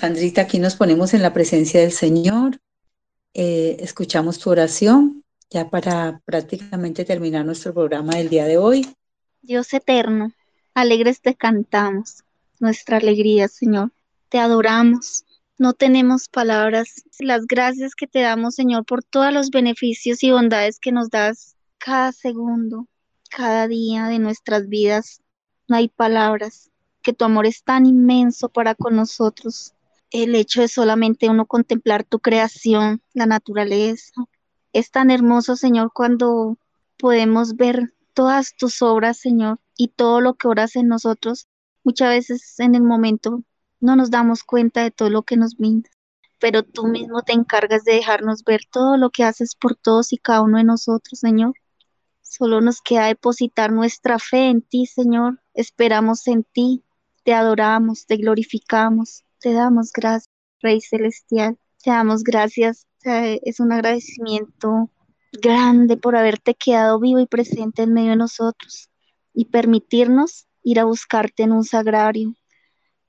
Sandrita, 0.00 0.40
aquí 0.40 0.58
nos 0.58 0.76
ponemos 0.76 1.12
en 1.12 1.20
la 1.20 1.34
presencia 1.34 1.78
del 1.78 1.92
Señor, 1.92 2.58
eh, 3.34 3.76
escuchamos 3.80 4.38
tu 4.38 4.48
oración 4.48 5.24
ya 5.50 5.68
para 5.68 6.22
prácticamente 6.24 7.04
terminar 7.04 7.44
nuestro 7.44 7.74
programa 7.74 8.14
del 8.14 8.30
día 8.30 8.46
de 8.46 8.56
hoy. 8.56 8.88
Dios 9.42 9.74
eterno, 9.74 10.32
alegres 10.72 11.20
te 11.20 11.34
cantamos, 11.34 12.24
nuestra 12.60 12.96
alegría, 12.96 13.48
Señor. 13.48 13.92
Te 14.30 14.38
adoramos. 14.38 15.26
No 15.58 15.74
tenemos 15.74 16.30
palabras. 16.30 17.04
Las 17.18 17.46
gracias 17.46 17.94
que 17.94 18.06
te 18.06 18.20
damos, 18.20 18.54
Señor, 18.54 18.86
por 18.86 19.02
todos 19.02 19.34
los 19.34 19.50
beneficios 19.50 20.22
y 20.22 20.30
bondades 20.30 20.78
que 20.78 20.92
nos 20.92 21.10
das 21.10 21.56
cada 21.76 22.12
segundo, 22.12 22.86
cada 23.28 23.68
día 23.68 24.06
de 24.06 24.18
nuestras 24.18 24.66
vidas. 24.66 25.20
No 25.68 25.76
hay 25.76 25.88
palabras. 25.88 26.70
Que 27.02 27.12
tu 27.12 27.26
amor 27.26 27.44
es 27.44 27.62
tan 27.62 27.84
inmenso 27.84 28.48
para 28.48 28.74
con 28.74 28.96
nosotros. 28.96 29.74
El 30.10 30.34
hecho 30.34 30.60
de 30.60 30.68
solamente 30.68 31.28
uno 31.28 31.46
contemplar 31.46 32.04
tu 32.04 32.18
creación, 32.18 33.02
la 33.14 33.26
naturaleza. 33.26 34.12
Es 34.72 34.90
tan 34.90 35.10
hermoso, 35.10 35.56
Señor, 35.56 35.92
cuando 35.92 36.58
podemos 36.98 37.56
ver 37.56 37.94
todas 38.12 38.54
tus 38.56 38.82
obras, 38.82 39.18
Señor, 39.18 39.60
y 39.76 39.88
todo 39.88 40.20
lo 40.20 40.34
que 40.34 40.48
oras 40.48 40.76
en 40.76 40.88
nosotros. 40.88 41.48
Muchas 41.84 42.10
veces 42.10 42.60
en 42.60 42.74
el 42.74 42.82
momento 42.82 43.42
no 43.80 43.96
nos 43.96 44.10
damos 44.10 44.44
cuenta 44.44 44.82
de 44.82 44.90
todo 44.90 45.08
lo 45.08 45.22
que 45.22 45.36
nos 45.36 45.56
brindas, 45.56 45.92
pero 46.38 46.62
tú 46.62 46.86
mismo 46.86 47.22
te 47.22 47.32
encargas 47.32 47.84
de 47.84 47.94
dejarnos 47.94 48.44
ver 48.44 48.60
todo 48.70 48.96
lo 48.96 49.10
que 49.10 49.24
haces 49.24 49.54
por 49.54 49.74
todos 49.74 50.12
y 50.12 50.18
cada 50.18 50.42
uno 50.42 50.58
de 50.58 50.64
nosotros, 50.64 51.18
Señor. 51.18 51.54
Solo 52.20 52.60
nos 52.60 52.80
queda 52.82 53.06
depositar 53.06 53.72
nuestra 53.72 54.18
fe 54.18 54.50
en 54.50 54.62
ti, 54.62 54.86
Señor. 54.86 55.40
Esperamos 55.54 56.26
en 56.28 56.44
ti, 56.44 56.84
te 57.24 57.32
adoramos, 57.32 58.06
te 58.06 58.16
glorificamos, 58.16 59.24
te 59.40 59.52
damos 59.52 59.92
gracias, 59.92 60.28
Rey 60.60 60.80
Celestial. 60.80 61.58
Te 61.82 61.90
damos 61.90 62.22
gracias. 62.22 62.86
Es 63.02 63.60
un 63.60 63.72
agradecimiento 63.72 64.90
grande 65.32 65.96
por 65.96 66.16
haberte 66.16 66.54
quedado 66.54 67.00
vivo 67.00 67.20
y 67.20 67.26
presente 67.26 67.82
en 67.82 67.94
medio 67.94 68.10
de 68.10 68.16
nosotros 68.16 68.90
y 69.32 69.46
permitirnos 69.46 70.46
ir 70.62 70.80
a 70.80 70.84
buscarte 70.84 71.44
en 71.44 71.52
un 71.52 71.64
sagrario, 71.64 72.34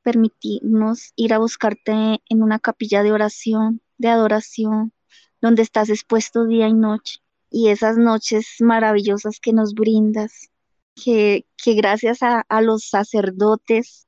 permitirnos 0.03 1.11
ir 1.15 1.33
a 1.33 1.39
buscarte 1.39 1.91
en 1.91 2.43
una 2.43 2.59
capilla 2.59 3.03
de 3.03 3.11
oración, 3.11 3.81
de 3.97 4.07
adoración, 4.07 4.93
donde 5.41 5.63
estás 5.63 5.89
expuesto 5.89 6.45
día 6.45 6.67
y 6.67 6.73
noche. 6.73 7.19
Y 7.49 7.67
esas 7.67 7.97
noches 7.97 8.47
maravillosas 8.61 9.41
que 9.41 9.51
nos 9.51 9.73
brindas, 9.73 10.49
que, 10.95 11.45
que 11.61 11.73
gracias 11.73 12.23
a, 12.23 12.45
a 12.47 12.61
los 12.61 12.87
sacerdotes 12.87 14.07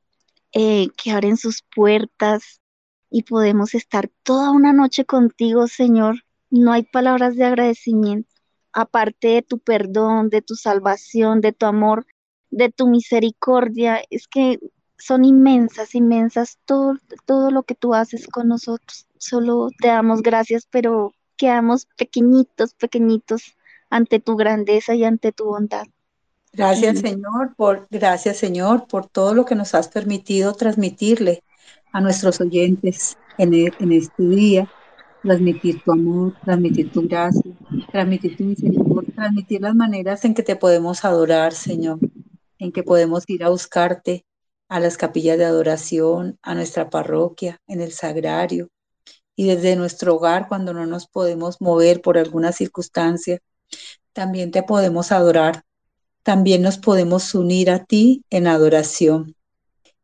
eh, 0.53 0.89
que 0.97 1.11
abren 1.11 1.37
sus 1.37 1.63
puertas 1.75 2.61
y 3.09 3.23
podemos 3.23 3.75
estar 3.75 4.09
toda 4.23 4.51
una 4.51 4.73
noche 4.73 5.05
contigo, 5.05 5.67
Señor. 5.67 6.23
No 6.49 6.71
hay 6.71 6.83
palabras 6.83 7.35
de 7.35 7.45
agradecimiento, 7.45 8.29
aparte 8.71 9.29
de 9.29 9.41
tu 9.41 9.59
perdón, 9.59 10.29
de 10.29 10.41
tu 10.41 10.55
salvación, 10.55 11.41
de 11.41 11.53
tu 11.53 11.65
amor, 11.65 12.05
de 12.51 12.69
tu 12.71 12.87
misericordia. 12.87 14.01
Es 14.09 14.27
que 14.27 14.59
son 14.97 15.25
inmensas, 15.25 15.95
inmensas, 15.95 16.59
todo, 16.65 16.95
todo 17.25 17.51
lo 17.51 17.63
que 17.63 17.75
tú 17.75 17.93
haces 17.93 18.27
con 18.27 18.47
nosotros. 18.47 19.07
Solo 19.17 19.69
te 19.79 19.89
damos 19.89 20.21
gracias, 20.21 20.67
pero 20.69 21.13
quedamos 21.37 21.87
pequeñitos, 21.97 22.73
pequeñitos 22.75 23.57
ante 23.89 24.19
tu 24.19 24.35
grandeza 24.35 24.95
y 24.95 25.03
ante 25.03 25.31
tu 25.31 25.45
bondad. 25.45 25.85
Gracias, 26.53 26.99
Señor, 26.99 27.55
por 27.55 27.87
gracias, 27.89 28.37
Señor, 28.37 28.87
por 28.87 29.07
todo 29.09 29.33
lo 29.33 29.45
que 29.45 29.55
nos 29.55 29.73
has 29.73 29.87
permitido 29.87 30.53
transmitirle 30.53 31.43
a 31.91 31.99
nuestros 31.99 32.39
oyentes 32.41 33.17
en, 33.37 33.53
e- 33.55 33.75
en 33.79 33.91
este 33.91 34.23
día, 34.23 34.67
transmitir 35.23 35.81
tu 35.83 35.91
amor, 35.91 36.35
transmitir 36.43 36.91
tu 36.91 37.07
gracia, 37.07 37.51
transmitir 37.91 38.37
tu 38.37 38.43
misericordia, 38.43 39.13
transmitir 39.15 39.61
las 39.61 39.75
maneras 39.75 40.25
en 40.25 40.35
que 40.35 40.43
te 40.43 40.55
podemos 40.55 41.03
adorar, 41.05 41.53
Señor, 41.53 41.99
en 42.59 42.71
que 42.71 42.83
podemos 42.83 43.23
ir 43.27 43.43
a 43.43 43.49
buscarte 43.49 44.25
a 44.69 44.79
las 44.79 44.97
capillas 44.97 45.39
de 45.39 45.45
adoración, 45.45 46.37
a 46.43 46.53
nuestra 46.53 46.89
parroquia, 46.89 47.59
en 47.67 47.81
el 47.81 47.91
sagrario, 47.91 48.69
y 49.35 49.47
desde 49.47 49.75
nuestro 49.75 50.15
hogar 50.15 50.47
cuando 50.47 50.73
no 50.73 50.85
nos 50.85 51.07
podemos 51.07 51.61
mover 51.61 52.01
por 52.01 52.17
alguna 52.19 52.51
circunstancia, 52.51 53.39
también 54.13 54.51
te 54.51 54.63
podemos 54.63 55.11
adorar, 55.11 55.63
también 56.23 56.61
nos 56.61 56.77
podemos 56.77 57.35
unir 57.35 57.69
a 57.69 57.83
ti 57.83 58.23
en 58.29 58.47
adoración. 58.47 59.35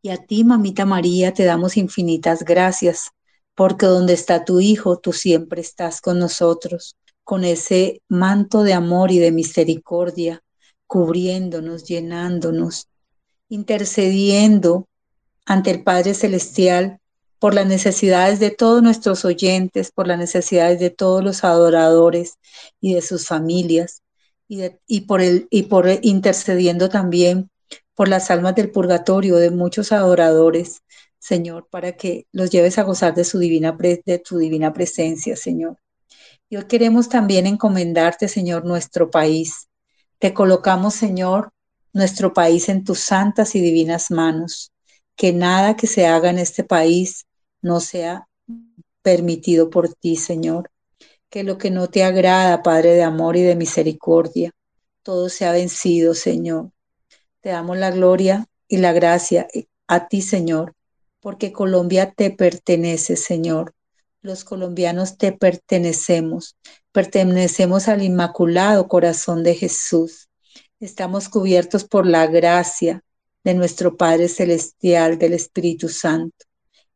Y 0.01 0.09
a 0.09 0.17
ti, 0.17 0.43
mamita 0.43 0.85
María, 0.85 1.33
te 1.33 1.43
damos 1.45 1.77
infinitas 1.77 2.43
gracias, 2.43 3.09
porque 3.55 3.85
donde 3.85 4.13
está 4.13 4.45
tu 4.45 4.59
Hijo, 4.59 4.99
tú 4.99 5.11
siempre 5.11 5.61
estás 5.61 6.01
con 6.01 6.19
nosotros, 6.19 6.95
con 7.23 7.43
ese 7.43 8.01
manto 8.07 8.63
de 8.63 8.73
amor 8.73 9.11
y 9.11 9.19
de 9.19 9.31
misericordia, 9.31 10.41
cubriéndonos, 10.87 11.83
llenándonos, 11.83 12.87
intercediendo 13.49 14.87
ante 15.45 15.71
el 15.71 15.83
Padre 15.83 16.13
Celestial 16.13 16.99
por 17.39 17.53
las 17.53 17.67
necesidades 17.67 18.39
de 18.39 18.51
todos 18.51 18.83
nuestros 18.83 19.23
oyentes, 19.25 19.91
por 19.91 20.07
las 20.07 20.19
necesidades 20.19 20.79
de 20.79 20.89
todos 20.89 21.23
los 21.23 21.43
adoradores 21.43 22.37
y 22.81 22.93
de 22.93 23.01
sus 23.01 23.27
familias, 23.27 24.01
y, 24.49 25.01
por, 25.01 25.21
el, 25.21 25.47
y 25.51 25.63
por 25.63 25.87
intercediendo 26.01 26.89
también 26.89 27.49
por 27.93 28.07
las 28.07 28.31
almas 28.31 28.55
del 28.55 28.71
purgatorio 28.71 29.35
de 29.37 29.51
muchos 29.51 29.91
adoradores, 29.91 30.81
Señor, 31.19 31.67
para 31.69 31.93
que 31.93 32.25
los 32.31 32.49
lleves 32.49 32.77
a 32.79 32.83
gozar 32.83 33.13
de 33.13 33.25
su 33.25 33.37
divina, 33.37 33.77
de 33.77 34.19
tu 34.19 34.37
divina 34.37 34.73
presencia, 34.73 35.35
Señor. 35.35 35.77
Y 36.49 36.57
hoy 36.57 36.65
queremos 36.65 37.09
también 37.09 37.45
encomendarte, 37.45 38.27
Señor, 38.27 38.65
nuestro 38.65 39.11
país. 39.11 39.69
Te 40.17 40.33
colocamos, 40.33 40.95
Señor, 40.95 41.51
nuestro 41.93 42.33
país 42.33 42.69
en 42.69 42.83
tus 42.83 42.99
santas 42.99 43.53
y 43.53 43.61
divinas 43.61 44.09
manos. 44.09 44.71
Que 45.15 45.31
nada 45.31 45.75
que 45.75 45.85
se 45.85 46.07
haga 46.07 46.31
en 46.31 46.39
este 46.39 46.63
país 46.63 47.27
no 47.61 47.79
sea 47.81 48.27
permitido 49.03 49.69
por 49.69 49.93
ti, 49.93 50.15
Señor. 50.15 50.71
Que 51.29 51.43
lo 51.43 51.57
que 51.57 51.69
no 51.69 51.87
te 51.87 52.03
agrada, 52.03 52.63
Padre 52.63 52.93
de 52.93 53.03
amor 53.03 53.37
y 53.37 53.41
de 53.41 53.55
misericordia, 53.55 54.51
todo 55.03 55.29
sea 55.29 55.51
vencido, 55.51 56.13
Señor. 56.13 56.71
Te 57.41 57.49
damos 57.49 57.77
la 57.77 57.91
gloria 57.91 58.47
y 58.67 58.77
la 58.77 58.93
gracia 58.93 59.47
a 59.87 60.07
ti, 60.07 60.21
Señor, 60.21 60.73
porque 61.19 61.51
Colombia 61.51 62.13
te 62.15 62.31
pertenece, 62.31 63.15
Señor. 63.15 63.73
Los 64.21 64.43
colombianos 64.43 65.17
te 65.17 65.31
pertenecemos, 65.31 66.57
pertenecemos 66.91 67.87
al 67.87 68.03
Inmaculado 68.03 68.87
Corazón 68.87 69.43
de 69.43 69.55
Jesús. 69.55 70.29
Estamos 70.79 71.29
cubiertos 71.29 71.85
por 71.85 72.05
la 72.05 72.27
gracia 72.27 73.03
de 73.43 73.53
nuestro 73.53 73.95
Padre 73.97 74.27
Celestial, 74.27 75.17
del 75.17 75.33
Espíritu 75.33 75.89
Santo, 75.89 76.45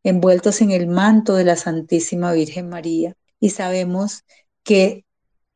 envueltos 0.04 0.62
en 0.62 0.72
el 0.72 0.88
manto 0.88 1.36
de 1.36 1.46
la 1.46 1.56
Santísima 1.56 2.34
Virgen 2.34 2.70
María. 2.70 3.16
Y 3.44 3.50
sabemos 3.50 4.24
que 4.64 5.04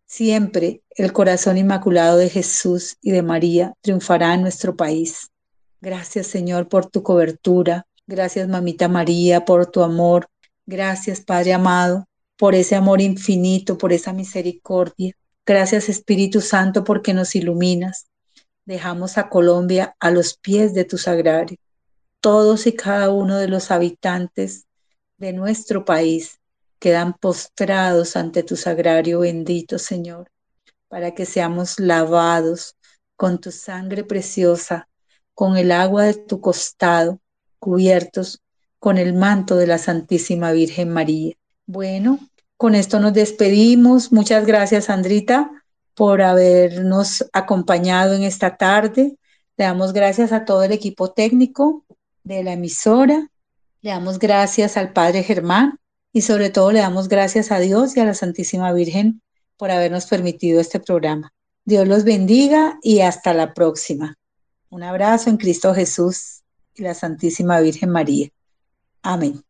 siempre 0.05 0.81
el 0.89 1.13
corazón 1.13 1.57
inmaculado 1.57 2.17
de 2.17 2.29
Jesús 2.29 2.97
y 3.01 3.11
de 3.11 3.21
María 3.21 3.75
triunfará 3.79 4.33
en 4.33 4.41
nuestro 4.41 4.75
país. 4.75 5.31
Gracias, 5.79 6.27
Señor, 6.27 6.67
por 6.67 6.87
tu 6.87 7.01
cobertura. 7.01 7.87
Gracias, 8.05 8.49
Mamita 8.49 8.89
María, 8.89 9.45
por 9.45 9.67
tu 9.67 9.83
amor. 9.83 10.27
Gracias, 10.65 11.21
Padre 11.21 11.53
amado, 11.53 12.03
por 12.35 12.55
ese 12.55 12.75
amor 12.75 12.99
infinito, 12.99 13.77
por 13.77 13.93
esa 13.93 14.11
misericordia. 14.11 15.13
Gracias, 15.45 15.87
Espíritu 15.87 16.41
Santo, 16.41 16.83
porque 16.83 17.13
nos 17.13 17.35
iluminas. 17.35 18.07
Dejamos 18.65 19.17
a 19.17 19.29
Colombia 19.29 19.95
a 20.01 20.11
los 20.11 20.37
pies 20.37 20.73
de 20.73 20.83
tu 20.83 20.97
sagrario. 20.97 21.57
Todos 22.19 22.67
y 22.67 22.73
cada 22.73 23.11
uno 23.11 23.37
de 23.37 23.47
los 23.47 23.71
habitantes 23.71 24.65
de 25.17 25.31
nuestro 25.31 25.85
país 25.85 26.41
quedan 26.79 27.13
postrados 27.13 28.15
ante 28.15 28.43
tu 28.43 28.55
sagrario 28.55 29.19
bendito, 29.19 29.79
Señor, 29.79 30.31
para 30.87 31.13
que 31.13 31.25
seamos 31.25 31.79
lavados 31.79 32.75
con 33.15 33.39
tu 33.39 33.51
sangre 33.51 34.03
preciosa, 34.03 34.87
con 35.33 35.57
el 35.57 35.71
agua 35.71 36.03
de 36.03 36.13
tu 36.13 36.39
costado, 36.39 37.19
cubiertos 37.59 38.41
con 38.79 38.97
el 38.97 39.13
manto 39.13 39.55
de 39.55 39.67
la 39.67 39.77
Santísima 39.77 40.51
Virgen 40.51 40.89
María. 40.89 41.35
Bueno, 41.65 42.19
con 42.57 42.75
esto 42.75 42.99
nos 42.99 43.13
despedimos. 43.13 44.11
Muchas 44.11 44.45
gracias, 44.45 44.85
Sandrita, 44.85 45.49
por 45.95 46.21
habernos 46.21 47.25
acompañado 47.33 48.13
en 48.13 48.23
esta 48.23 48.55
tarde. 48.55 49.17
Le 49.57 49.65
damos 49.65 49.93
gracias 49.93 50.31
a 50.31 50.45
todo 50.45 50.63
el 50.63 50.71
equipo 50.71 51.11
técnico 51.11 51.83
de 52.23 52.43
la 52.43 52.53
emisora. 52.53 53.29
Le 53.81 53.89
damos 53.89 54.19
gracias 54.19 54.77
al 54.77 54.93
Padre 54.93 55.23
Germán 55.23 55.79
y 56.17 56.21
sobre 56.21 56.49
todo 56.49 56.71
le 56.71 56.79
damos 56.79 57.09
gracias 57.09 57.51
a 57.51 57.59
Dios 57.59 57.95
y 57.95 57.99
a 57.99 58.05
la 58.05 58.15
Santísima 58.15 58.73
Virgen 58.73 59.21
por 59.55 59.69
habernos 59.69 60.07
permitido 60.07 60.59
este 60.59 60.79
programa. 60.79 61.31
Dios 61.63 61.87
los 61.87 62.05
bendiga 62.05 62.79
y 62.81 63.01
hasta 63.01 63.35
la 63.35 63.53
próxima. 63.53 64.15
Un 64.71 64.81
abrazo 64.81 65.29
en 65.29 65.37
Cristo 65.37 65.75
Jesús 65.75 66.41
y 66.73 66.81
la 66.81 66.95
Santísima 66.95 67.59
Virgen 67.59 67.91
María. 67.91 68.29
Amén. 69.03 69.46